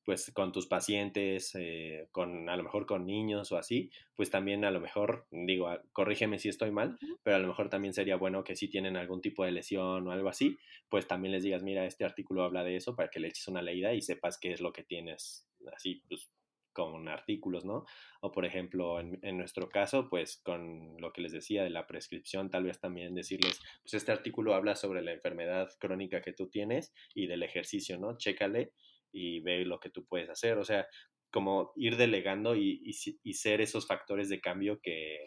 [0.08, 4.64] pues con tus pacientes, eh, con a lo mejor con niños o así, pues también
[4.64, 8.16] a lo mejor, digo, ah, corrígeme si estoy mal, pero a lo mejor también sería
[8.16, 10.56] bueno que si tienen algún tipo de lesión o algo así,
[10.88, 13.60] pues también les digas, mira, este artículo habla de eso para que le eches una
[13.60, 16.30] leída y sepas qué es lo que tienes, así, pues
[16.72, 17.84] con artículos, ¿no?
[18.22, 21.86] O por ejemplo, en, en, nuestro caso, pues con lo que les decía de la
[21.86, 26.48] prescripción, tal vez también decirles, pues este artículo habla sobre la enfermedad crónica que tú
[26.48, 28.16] tienes y del ejercicio, ¿no?
[28.16, 28.72] Chécale
[29.12, 30.58] y ve lo que tú puedes hacer.
[30.58, 30.86] O sea,
[31.30, 32.92] como ir delegando y,
[33.34, 35.18] ser esos factores de cambio que,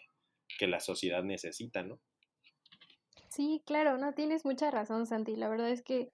[0.57, 1.99] que, la sociedad necesita, ¿no?
[3.29, 5.35] Sí, claro, no tienes mucha razón, Santi.
[5.35, 6.09] La verdad es que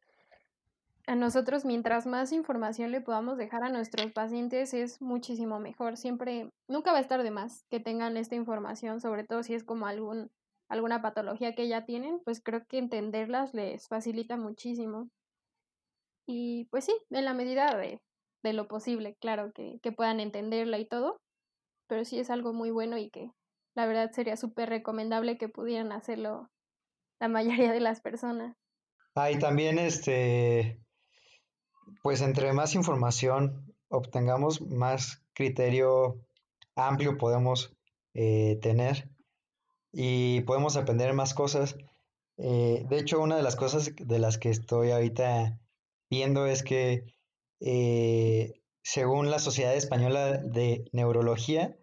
[1.08, 5.96] a nosotros, mientras más información le podamos dejar a nuestros pacientes, es muchísimo mejor.
[5.96, 9.64] Siempre, nunca va a estar de más que tengan esta información, sobre todo si es
[9.64, 10.30] como algún,
[10.68, 15.10] alguna patología que ya tienen, pues creo que entenderlas les facilita muchísimo.
[16.28, 18.02] Y pues sí, en la medida de,
[18.44, 21.22] de lo posible, claro, que, que, puedan entenderla y todo,
[21.88, 23.32] pero sí es algo muy bueno y que
[23.76, 26.50] la verdad sería súper recomendable que pudieran hacerlo
[27.20, 28.56] la mayoría de las personas.
[29.16, 30.80] Ah, y también este,
[32.04, 36.20] pues entre más información obtengamos, más criterio
[36.76, 37.74] amplio podemos
[38.14, 39.10] eh, tener
[39.92, 41.78] y podemos aprender más cosas.
[42.38, 45.60] Eh, de hecho, una de las cosas de las que estoy ahorita
[46.10, 47.04] viendo es que
[47.60, 51.76] eh, según la Sociedad Española de Neurología,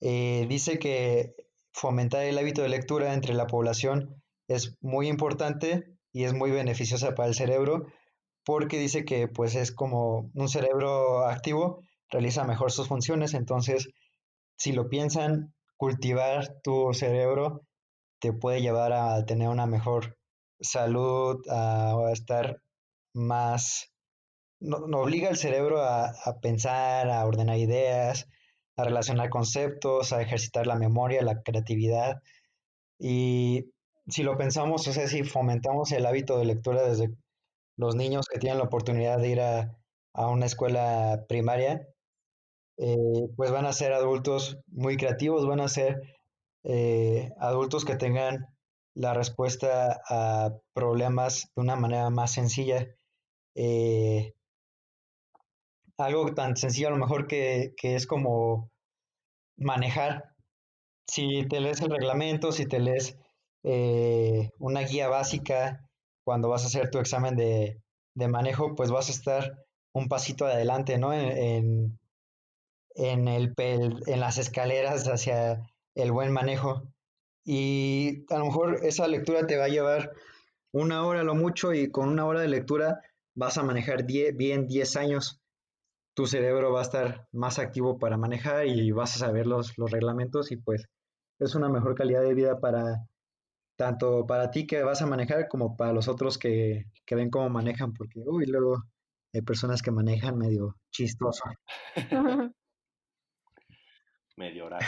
[0.00, 1.34] eh, dice que
[1.72, 7.14] fomentar el hábito de lectura entre la población es muy importante y es muy beneficiosa
[7.14, 7.86] para el cerebro
[8.44, 13.88] porque dice que pues es como un cerebro activo realiza mejor sus funciones, entonces
[14.56, 17.62] si lo piensan, cultivar tu cerebro
[18.20, 20.18] te puede llevar a tener una mejor
[20.60, 22.60] salud, a, a estar
[23.14, 23.92] más,
[24.60, 28.28] no, obliga al cerebro a, pensar, a ordenar ideas,
[28.76, 32.22] a relacionar conceptos, a ejercitar la memoria, la creatividad.
[32.98, 33.72] Y
[34.08, 37.10] si lo pensamos, o sea, si fomentamos el hábito de lectura desde
[37.76, 39.76] los niños que tienen la oportunidad de ir a,
[40.14, 41.86] una escuela primaria,
[42.78, 46.00] eh, pues van a ser adultos muy creativos, van a ser
[46.64, 48.48] eh, adultos que tengan
[48.94, 52.88] la respuesta a problemas de una manera más sencilla
[53.54, 54.34] eh,
[55.98, 58.70] algo tan sencillo a lo mejor que, es como
[59.56, 60.34] manejar.
[61.06, 63.18] Si te lees el reglamento, si te lees
[63.64, 65.88] eh, una guía básica
[66.24, 67.80] cuando vas a hacer tu examen de,
[68.14, 71.12] manejo, pues vas a estar un pasito adelante, ¿no?
[71.12, 71.98] En,
[72.94, 75.62] en, el, en las escaleras hacia
[75.94, 76.82] el buen manejo.
[77.44, 80.12] Y a lo mejor esa lectura te va a llevar
[80.72, 83.00] una hora lo mucho y con una hora de lectura
[83.40, 85.40] vas a manejar bien 10 años,
[86.14, 89.90] tu cerebro va a estar más activo para manejar y vas a saber los, los
[89.90, 90.84] reglamentos y pues
[91.38, 93.06] es una mejor calidad de vida para
[93.76, 97.48] tanto para ti que vas a manejar como para los otros que, que ven cómo
[97.48, 98.84] manejan, porque uy, luego
[99.32, 101.44] hay personas que manejan medio chistoso.
[104.36, 104.84] medio raro.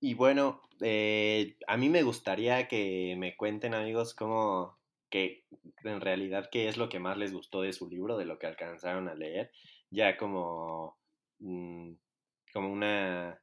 [0.00, 4.75] y bueno, eh, a mí me gustaría que me cuenten amigos cómo,
[5.10, 5.44] que
[5.84, 8.46] en realidad qué es lo que más les gustó de su libro, de lo que
[8.46, 9.50] alcanzaron a leer,
[9.90, 10.98] ya como,
[11.38, 11.92] mm,
[12.52, 13.40] como una,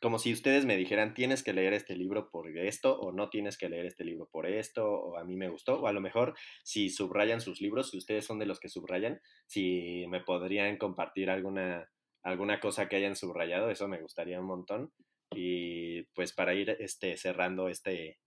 [0.00, 3.58] como si ustedes me dijeran, tienes que leer este libro por esto, o no tienes
[3.58, 6.34] que leer este libro por esto, o a mí me gustó, o a lo mejor
[6.62, 11.30] si subrayan sus libros, si ustedes son de los que subrayan, si me podrían compartir
[11.30, 11.90] alguna,
[12.22, 14.92] alguna cosa que hayan subrayado, eso me gustaría un montón.
[15.34, 18.18] Y pues para ir este, cerrando este,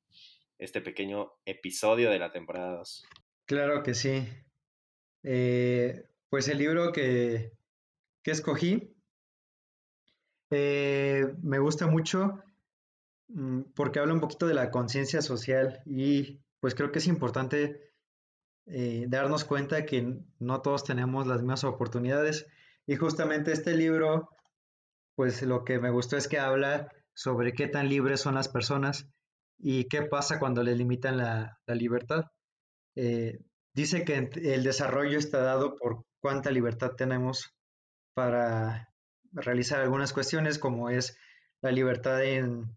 [0.61, 3.05] este pequeño episodio de la temporada 2.
[3.45, 4.27] Claro que sí.
[5.23, 7.51] Eh, pues el libro que,
[8.23, 8.95] que escogí
[10.51, 12.43] eh, me gusta mucho
[13.29, 17.91] mm, porque habla un poquito de la conciencia social y pues creo que es importante
[18.67, 22.47] eh, darnos cuenta que no todos tenemos las mismas oportunidades
[22.85, 24.29] y justamente este libro
[25.15, 29.07] pues lo que me gustó es que habla sobre qué tan libres son las personas
[29.61, 32.25] y qué pasa cuando les limitan la, libertad.
[32.95, 33.39] Eh,
[33.73, 37.53] dice que el desarrollo está dado por cuánta libertad tenemos
[38.13, 38.89] para
[39.31, 41.17] realizar algunas cuestiones como es
[41.61, 42.75] la libertad en,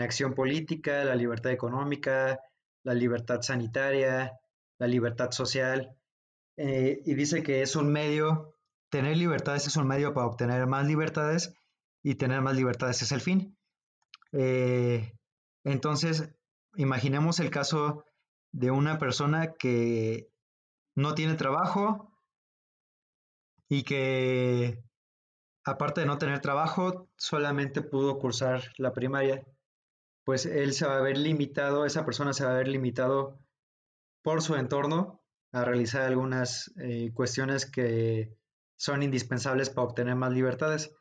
[0.00, 2.40] acción política, la libertad económica,
[2.82, 4.32] la libertad sanitaria,
[4.78, 5.96] la libertad social.
[6.56, 8.56] Eh, y dice que es un medio,
[8.90, 11.52] tener libertades es un medio para obtener más libertades
[12.02, 13.56] y tener más libertades es el fin.
[14.32, 15.12] Eh,
[15.64, 16.34] entonces,
[16.76, 18.04] imaginemos el caso
[18.52, 20.30] de una persona que
[20.94, 22.12] no tiene trabajo
[23.68, 24.84] y que
[25.64, 29.44] aparte de no tener trabajo, solamente pudo cursar la primaria,
[30.24, 33.38] pues él se va a ver limitado, esa persona se va a ver limitado
[34.22, 38.36] por su entorno a realizar algunas eh, cuestiones que
[38.76, 40.94] son indispensables para obtener más libertades.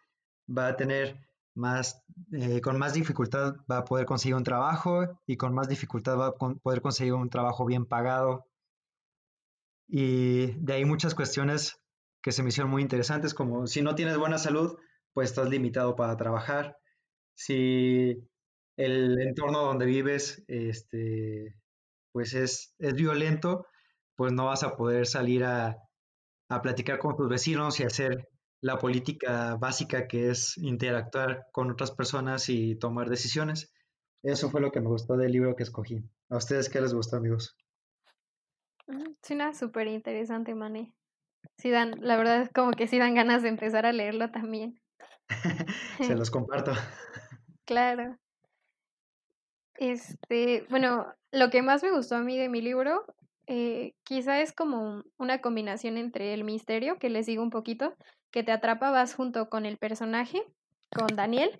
[0.47, 1.17] Va a tener
[1.55, 6.17] más, eh, con más dificultad va a poder conseguir un trabajo y con más dificultad
[6.17, 8.47] va a poder conseguir un trabajo bien pagado.
[9.87, 11.79] Y de ahí muchas cuestiones
[12.21, 14.77] que se me hicieron muy interesantes, como si no tienes buena salud,
[15.13, 16.77] pues estás limitado para trabajar.
[17.35, 18.15] Si
[18.77, 21.55] el entorno donde vives este,
[22.11, 23.67] pues es, es violento,
[24.15, 25.77] pues no vas a poder salir a,
[26.49, 28.29] a platicar con tus vecinos y hacer
[28.63, 33.73] la política básica que es interactuar con otras personas y tomar decisiones.
[34.23, 36.01] Eso fue lo que me gustó del libro que escogí.
[36.29, 37.57] ¿A ustedes qué les gustó, amigos?
[38.87, 40.93] Mm, suena súper interesante, Mané.
[41.57, 44.79] Sí dan, la verdad es como que sí dan ganas de empezar a leerlo también.
[45.99, 46.71] Se los comparto.
[47.65, 48.17] claro.
[49.75, 53.03] Este, bueno, lo que más me gustó a mí de mi libro,
[53.47, 57.93] eh, quizá es como una combinación entre el misterio, que les digo un poquito,
[58.33, 60.43] que te atrapa, vas junto con el personaje,
[60.91, 61.51] con Daniel,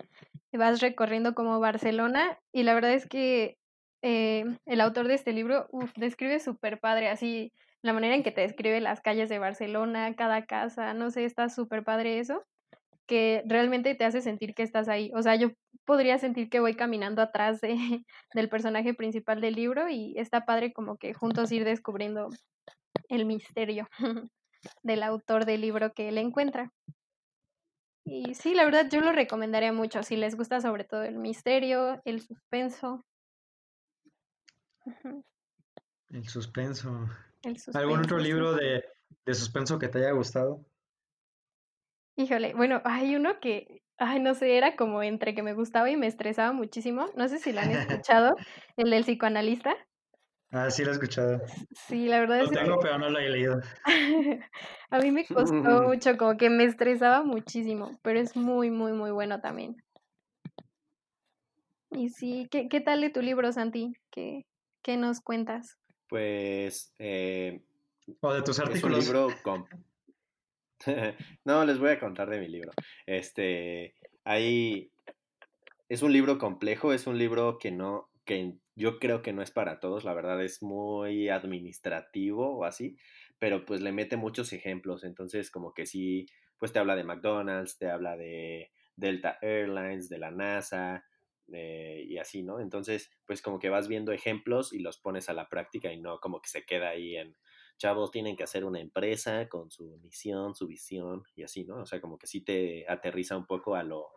[0.58, 3.56] vas recorriendo como Barcelona y la verdad es que
[4.02, 7.52] eh, el autor de este libro describe súper padre, así
[7.82, 11.48] la manera en que te describe las calles de Barcelona, cada casa, no sé, está
[11.48, 12.44] súper padre eso,
[13.06, 15.10] que realmente te hace sentir que estás ahí.
[15.14, 15.50] O sea, yo
[15.84, 18.04] podría sentir que voy caminando atrás de,
[18.34, 22.30] del personaje principal del libro y está padre como que juntos ir descubriendo
[23.08, 23.86] el misterio.
[24.82, 26.72] del autor del libro que él encuentra.
[28.04, 32.02] Y sí, la verdad yo lo recomendaría mucho si les gusta sobre todo el misterio,
[32.04, 33.04] el suspenso.
[36.10, 37.08] El suspenso.
[37.72, 38.84] ¿Algún otro libro de,
[39.24, 40.64] de, suspenso que te haya gustado?
[42.16, 45.96] Híjole, bueno, hay uno que, ay, no sé, era como entre que me gustaba y
[45.96, 47.06] me estresaba muchísimo.
[47.16, 47.70] No sé si lo han
[48.06, 48.36] escuchado,
[48.76, 49.76] el del psicoanalista.
[50.54, 51.40] Ah, sí lo he escuchado.
[51.88, 52.54] Sí, la verdad es que...
[52.54, 53.60] Lo tengo, pero no lo he leído.
[54.90, 55.52] a mí me costó
[55.82, 59.82] mucho, como que me estresaba muchísimo, pero es muy, muy, muy bueno también.
[61.90, 63.94] Y sí, ¿qué, qué tal de tu libro, Santi?
[64.12, 64.46] ¿Qué,
[64.80, 65.76] qué nos cuentas?
[66.08, 66.94] Pues...
[67.00, 67.60] Eh,
[68.20, 69.00] o de tus artículos.
[69.00, 69.66] Es un libro con...
[71.44, 72.70] no, les voy a contar de mi libro.
[73.06, 74.92] Este, ahí...
[75.88, 79.50] Es un libro complejo, es un libro que no, que yo creo que no es
[79.50, 82.96] para todos, la verdad es muy administrativo o así,
[83.38, 86.26] pero pues le mete muchos ejemplos, entonces como que sí,
[86.58, 91.04] pues te habla de McDonald's, te habla de Delta Airlines, de la NASA
[91.52, 92.60] eh, y así, ¿no?
[92.60, 96.20] Entonces, pues como que vas viendo ejemplos y los pones a la práctica y no
[96.20, 97.36] como que se queda ahí en,
[97.78, 101.82] chavos tienen que hacer una empresa con su misión, su visión y así, ¿no?
[101.82, 104.08] O sea, como que sí te aterriza un poco a lo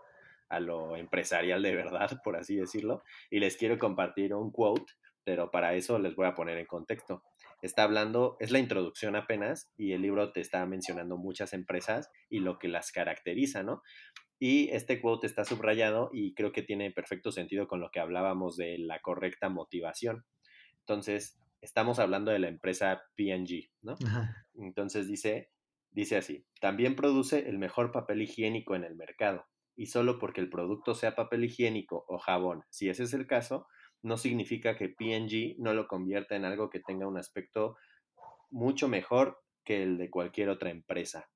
[0.50, 4.94] a lo empresarial de verdad, por así decirlo, y les quiero compartir un quote,
[5.24, 7.24] pero para eso les voy a poner en contexto.
[7.62, 12.40] Está hablando, es la introducción apenas, y el libro te está mencionando muchas empresas y
[12.40, 13.82] lo que las caracteriza, ¿no?
[14.40, 18.56] Y este quote está subrayado y creo que tiene perfecto sentido con lo que hablábamos
[18.56, 20.26] de la correcta motivación.
[20.82, 23.96] Entonces, estamos hablando de la empresa PNG, ¿no?
[24.54, 25.50] Entonces dice,
[25.92, 29.46] dice así, también produce el mejor papel higiénico en el mercado
[29.78, 33.68] y solo porque el producto sea papel higiénico o jabón, si ese es el caso,
[34.02, 37.78] no significa que PNG no lo convierta en algo que tenga un aspecto
[38.50, 41.30] mucho mejor que el de cualquier otra empresa.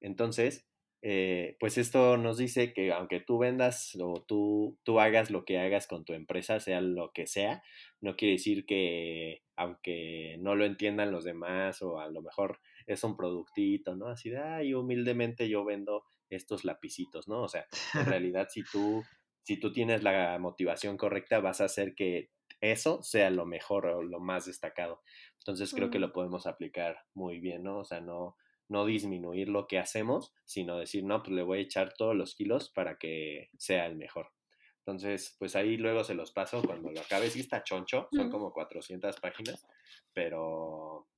[0.00, 0.66] Entonces,
[1.02, 5.58] eh, pues esto nos dice que aunque tú vendas o tú, tú hagas lo que
[5.58, 7.62] hagas con tu empresa, sea lo que sea,
[8.00, 13.04] no quiere decir que aunque no lo entiendan los demás o a lo mejor es
[13.04, 14.08] un productito, ¿no?
[14.08, 16.04] Así de, ay, humildemente yo vendo
[16.34, 17.42] estos lapicitos, ¿no?
[17.42, 19.02] O sea, en realidad si tú,
[19.42, 22.30] si tú tienes la motivación correcta, vas a hacer que
[22.60, 25.02] eso sea lo mejor o lo más destacado.
[25.38, 27.80] Entonces creo que lo podemos aplicar muy bien, ¿no?
[27.80, 28.36] O sea, no,
[28.68, 32.34] no disminuir lo que hacemos, sino decir, no, pues le voy a echar todos los
[32.34, 34.30] kilos para que sea el mejor.
[34.78, 37.30] Entonces, pues ahí luego se los paso cuando lo acabe.
[37.30, 39.66] Sí está choncho, son como 400 páginas,
[40.12, 41.08] pero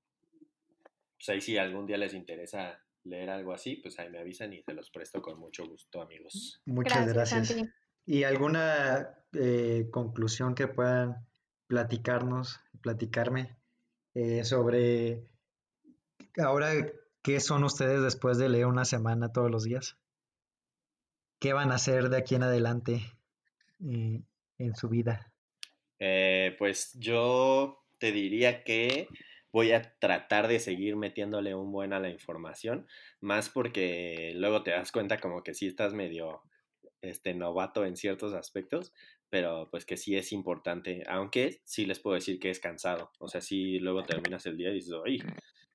[1.16, 4.62] pues ahí si algún día les interesa leer algo así, pues ahí me avisan y
[4.62, 6.60] se los presto con mucho gusto, amigos.
[6.66, 7.56] Muchas gracias.
[8.04, 11.26] ¿Y alguna eh, conclusión que puedan
[11.66, 13.56] platicarnos, platicarme
[14.14, 15.28] eh, sobre
[16.38, 16.72] ahora
[17.26, 19.98] ¿Qué son ustedes después de leer una semana todos los días?
[21.40, 23.00] ¿Qué van a hacer de aquí en adelante
[23.84, 24.22] eh,
[24.58, 25.32] en su vida?
[25.98, 29.08] Eh, pues yo te diría que
[29.52, 32.86] voy a tratar de seguir metiéndole un buen a la información,
[33.20, 36.42] más porque luego te das cuenta como que sí estás medio
[37.00, 38.92] este novato en ciertos aspectos,
[39.28, 43.28] pero pues que sí es importante, aunque sí les puedo decir que es cansado, o
[43.28, 45.18] sea, si luego terminas el día y dices, oye,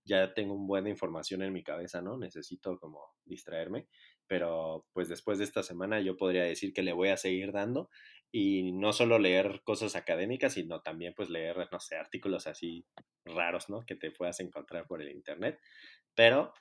[0.04, 2.18] ya tengo un buena información en mi cabeza, ¿no?
[2.18, 3.88] Necesito como distraerme,
[4.28, 7.90] pero pues después de esta semana yo podría decir que le voy a seguir dando
[8.32, 12.86] y no solo leer cosas académicas, sino también pues leer, no sé, artículos así
[13.26, 13.86] raros, ¿no?
[13.86, 15.60] Que te puedas encontrar por el internet,
[16.16, 16.54] pero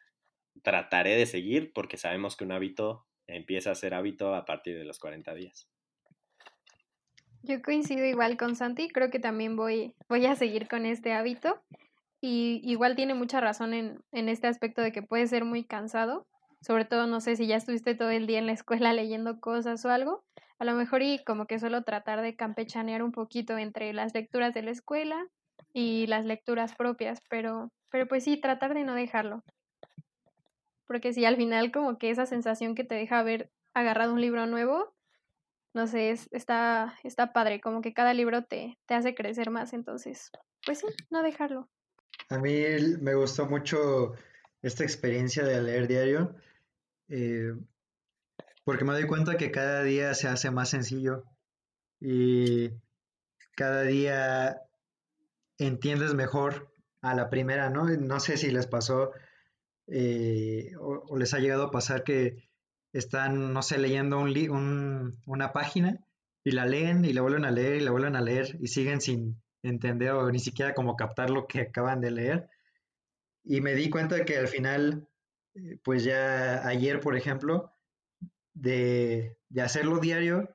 [0.62, 4.84] trataré de seguir porque sabemos que un hábito empieza a ser hábito a partir de
[4.84, 5.68] los 40 días.
[7.42, 11.62] Yo coincido igual con Santi, creo que también voy, voy a seguir con este hábito
[12.20, 16.26] y igual tiene mucha razón en, en este aspecto de que puede ser muy cansado,
[16.60, 19.84] sobre todo no sé si ya estuviste todo el día en la escuela leyendo cosas
[19.86, 20.24] o algo,
[20.60, 24.52] a lo mejor y como que solo tratar de campechanear un poquito entre las lecturas
[24.52, 25.26] de la escuela
[25.72, 29.42] y las lecturas propias, pero, pero pues sí, tratar de no dejarlo.
[30.86, 34.46] Porque si al final como que esa sensación que te deja haber agarrado un libro
[34.46, 34.94] nuevo,
[35.72, 39.72] no sé, es, está, está padre, como que cada libro te, te hace crecer más,
[39.72, 40.30] entonces,
[40.66, 41.70] pues sí, no dejarlo.
[42.28, 42.52] A mí
[43.00, 44.12] me gustó mucho
[44.60, 46.36] esta experiencia de leer diario,
[47.08, 47.54] eh,
[48.70, 51.24] porque me doy cuenta que cada día se hace más sencillo
[51.98, 52.70] y
[53.56, 54.60] cada día
[55.58, 57.86] entiendes mejor a la primera, ¿no?
[57.88, 59.10] No sé si les pasó
[59.88, 62.48] eh, o, les ha llegado a pasar que
[62.92, 65.98] están, no sé, leyendo un, una página
[66.44, 69.00] y la leen y la vuelven a leer y la vuelven a leer y siguen
[69.00, 72.48] sin, entender o ni siquiera como captar lo que acaban de leer.
[73.42, 75.08] Y me di cuenta que al final,
[75.56, 77.72] eh, pues ya ayer, por ejemplo,
[78.54, 80.54] de, hacerlo diario,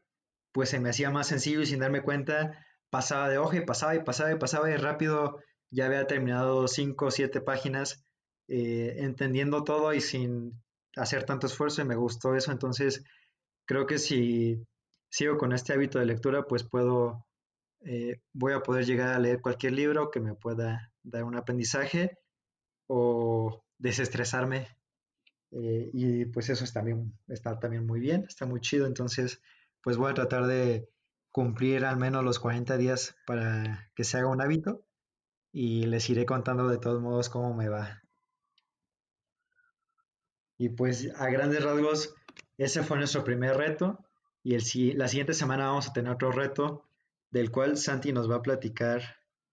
[0.51, 3.95] pues se me hacía más sencillo y sin darme cuenta, pasaba de hoja y pasaba
[3.95, 5.39] y pasaba y pasaba y rápido
[5.71, 8.05] ya había terminado cinco o siete páginas
[8.47, 10.63] eh, entendiendo todo y sin
[10.95, 12.51] hacer tanto esfuerzo y me gustó eso.
[12.51, 13.03] Entonces,
[13.65, 14.63] creo que si
[15.09, 17.25] sigo con este hábito de lectura, pues puedo
[17.85, 22.17] eh, voy a poder llegar a leer cualquier libro que me pueda dar un aprendizaje
[22.87, 24.67] o desestresarme.
[25.57, 28.87] Eh, y pues eso está, también, está también muy bien, está muy chido.
[28.87, 29.41] Entonces,
[29.81, 30.89] pues voy a tratar de
[31.31, 34.85] cumplir al menos los 40 días para que se haga un hábito
[35.53, 38.01] y les iré contando de todos modos cómo me va.
[40.57, 42.13] Y pues a grandes rasgos,
[42.57, 44.05] ese fue nuestro primer reto
[44.43, 46.83] y el, la siguiente semana vamos a tener otro reto
[47.31, 49.01] del cual Santi nos va a platicar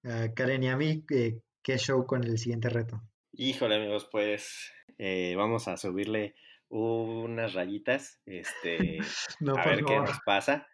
[0.05, 3.03] a Karen y a mí eh, qué show con el siguiente reto.
[3.35, 6.35] Híjole amigos, pues eh, vamos a subirle
[6.69, 8.99] unas rayitas, este,
[9.57, 10.67] a ver qué nos pasa.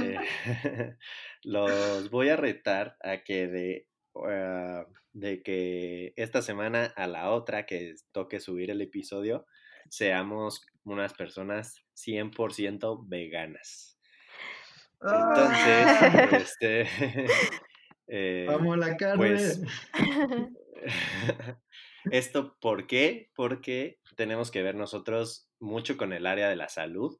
[0.00, 0.18] Eh,
[1.42, 7.66] los voy a retar a que de, ah, de que esta semana a la otra
[7.66, 9.46] que toque subir el episodio,
[9.88, 13.98] seamos unas personas 100% veganas.
[15.00, 16.28] Entonces, ah.
[16.32, 16.86] este.
[18.06, 19.16] Eh, Vamos la carne.
[19.16, 19.62] Pues,
[22.10, 23.30] ¿Esto por qué?
[23.34, 27.18] Porque tenemos que ver nosotros mucho con el área de la salud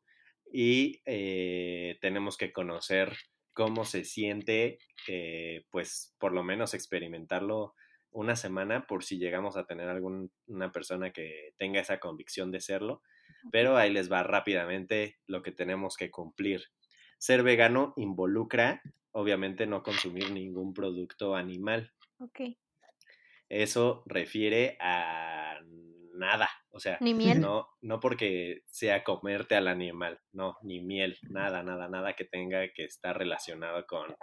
[0.53, 3.17] y eh, tenemos que conocer
[3.53, 4.79] cómo se siente,
[5.09, 7.75] eh, pues por lo menos experimentarlo
[8.11, 13.03] una semana por si llegamos a tener alguna persona que tenga esa convicción de serlo.
[13.51, 16.63] Pero ahí les va rápidamente lo que tenemos que cumplir.
[17.19, 18.83] Ser vegano involucra,
[19.13, 21.93] obviamente, no consumir ningún producto animal.
[22.19, 22.41] Ok.
[23.49, 25.61] Eso refiere a
[26.15, 27.41] nada, O sea, Ni miel.
[27.41, 32.67] no, no porque sea comerte al animal, no, ni miel, nada, nada, nada que tenga
[32.73, 34.15] que estar relacionado con,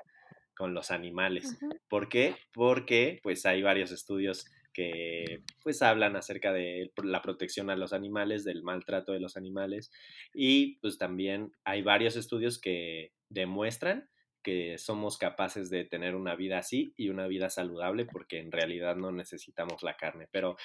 [0.55, 1.57] con los animales.
[1.89, 2.35] ¿Por qué?
[2.53, 8.45] Porque pues hay varios estudios que pues hablan acerca de la protección a los animales,
[8.45, 9.91] del maltrato de los animales
[10.33, 14.09] y pues también hay varios estudios que demuestran
[14.41, 18.95] que somos capaces de tener una vida así y una vida saludable porque en realidad
[18.95, 20.27] no necesitamos la carne.
[20.31, 20.57] Pero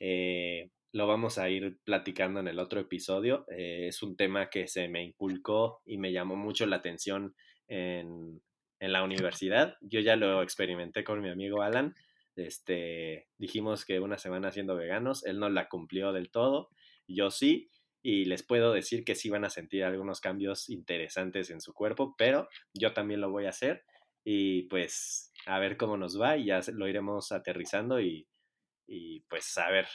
[0.00, 3.44] eh, lo vamos a ir platicando en el otro episodio.
[3.50, 7.34] Eh, es un tema que se me inculcó y me llamó mucho la atención
[7.68, 8.40] en,
[8.80, 9.76] en la universidad.
[9.80, 11.94] Yo ya lo experimenté con mi amigo Alan.
[12.36, 16.70] Este, dijimos que una semana siendo veganos, él no la cumplió del todo,
[17.06, 17.70] yo sí,
[18.06, 22.14] y les puedo decir que sí van a sentir algunos cambios interesantes en su cuerpo,
[22.18, 23.82] pero yo también lo voy a hacer
[24.22, 28.28] y pues a ver cómo nos va y ya lo iremos aterrizando y,
[28.86, 29.88] y pues a ver,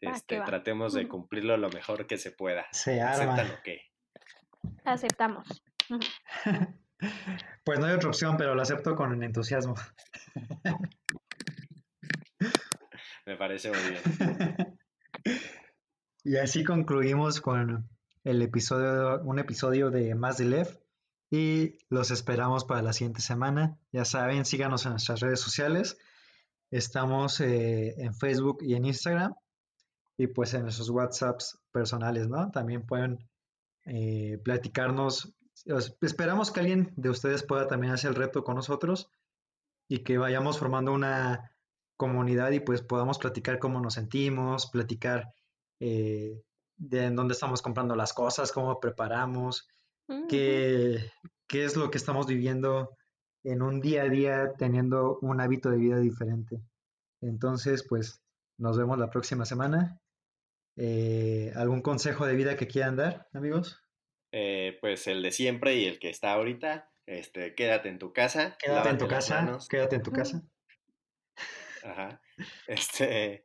[0.00, 2.68] este, tratemos de cumplirlo lo mejor que se pueda.
[2.70, 3.54] Se ¿Aceptan arma.
[3.54, 3.82] o qué?
[4.84, 5.62] Aceptamos.
[7.62, 9.76] Pues no hay otra opción, pero lo acepto con entusiasmo.
[13.24, 14.02] Me parece muy bien.
[16.24, 17.88] Y así concluimos con
[18.24, 20.80] el episodio, un episodio de Más de Lev
[21.30, 23.78] y los esperamos para la siguiente semana.
[23.92, 25.98] Ya saben, síganos en nuestras redes sociales.
[26.70, 29.34] Estamos eh, en Facebook y en Instagram
[30.16, 32.50] y pues en nuestros WhatsApps personales, ¿no?
[32.50, 33.28] También pueden
[33.86, 35.34] eh, platicarnos.
[35.72, 39.10] Os- Esperamos que alguien de ustedes pueda también hacer el reto con nosotros
[39.88, 41.52] y que vayamos formando una
[41.96, 45.32] comunidad y pues podamos platicar cómo nos sentimos, platicar
[45.80, 46.42] eh,
[46.76, 49.68] de en dónde estamos comprando las cosas, cómo preparamos,
[50.28, 51.10] qué,
[51.46, 52.96] qué es lo que estamos viviendo
[53.44, 56.60] en un día a día teniendo un hábito de vida diferente.
[57.20, 58.22] Entonces, pues
[58.58, 60.00] nos vemos la próxima semana.
[60.76, 63.82] Eh, ¿algún consejo de vida que quieran dar, amigos?
[64.30, 68.56] Eh, pues el de siempre y el que está ahorita, este, quédate en tu casa,
[68.58, 70.42] Quédate en tu casa, manos, quédate en tu casa.
[71.82, 72.20] Ajá.
[72.68, 73.42] Este,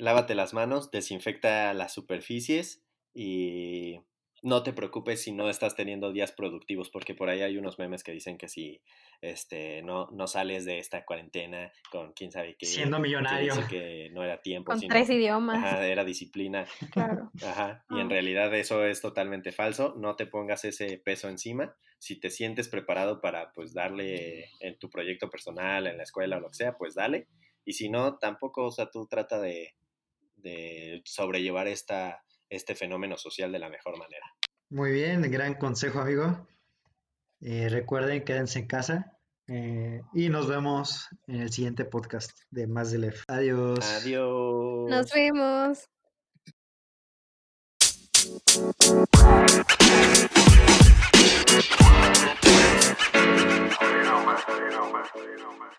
[0.00, 2.84] lávate las manos, desinfecta las superficies
[3.14, 4.00] y
[4.42, 8.02] no te preocupes si no estás teniendo días productivos, porque por ahí hay unos memes
[8.02, 8.82] que dicen que si
[9.20, 13.54] este, no, no sales de esta cuarentena con quién sabe qué, Siendo que millonario.
[13.54, 15.58] dice que no era tiempo, Con sino tres idiomas.
[15.58, 16.66] ajá, era disciplina.
[16.90, 17.30] Claro.
[17.42, 18.10] Ajá, y en Ah.
[18.10, 23.20] realidad eso es totalmente falso, no te pongas ese peso encima, si te sientes preparado
[23.20, 26.94] para pues darle en tu proyecto personal, en la escuela o lo que sea, pues
[26.94, 27.28] dale,
[27.64, 29.74] y si no, tampoco, o sea, tú trata de,
[30.42, 34.26] de sobrellevar esta, este fenómeno social de la mejor manera.
[34.68, 36.46] Muy bien, gran consejo, amigo.
[37.40, 39.16] Eh, recuerden, quédense en casa
[39.48, 43.24] eh, y nos vemos en el siguiente podcast de Más de Lef.
[43.26, 43.80] Adiós.
[44.00, 44.88] Adiós.
[44.90, 45.88] Nos vemos.
[53.80, 54.38] You know, man.
[54.46, 55.04] You know, man.
[55.16, 55.70] You know, man.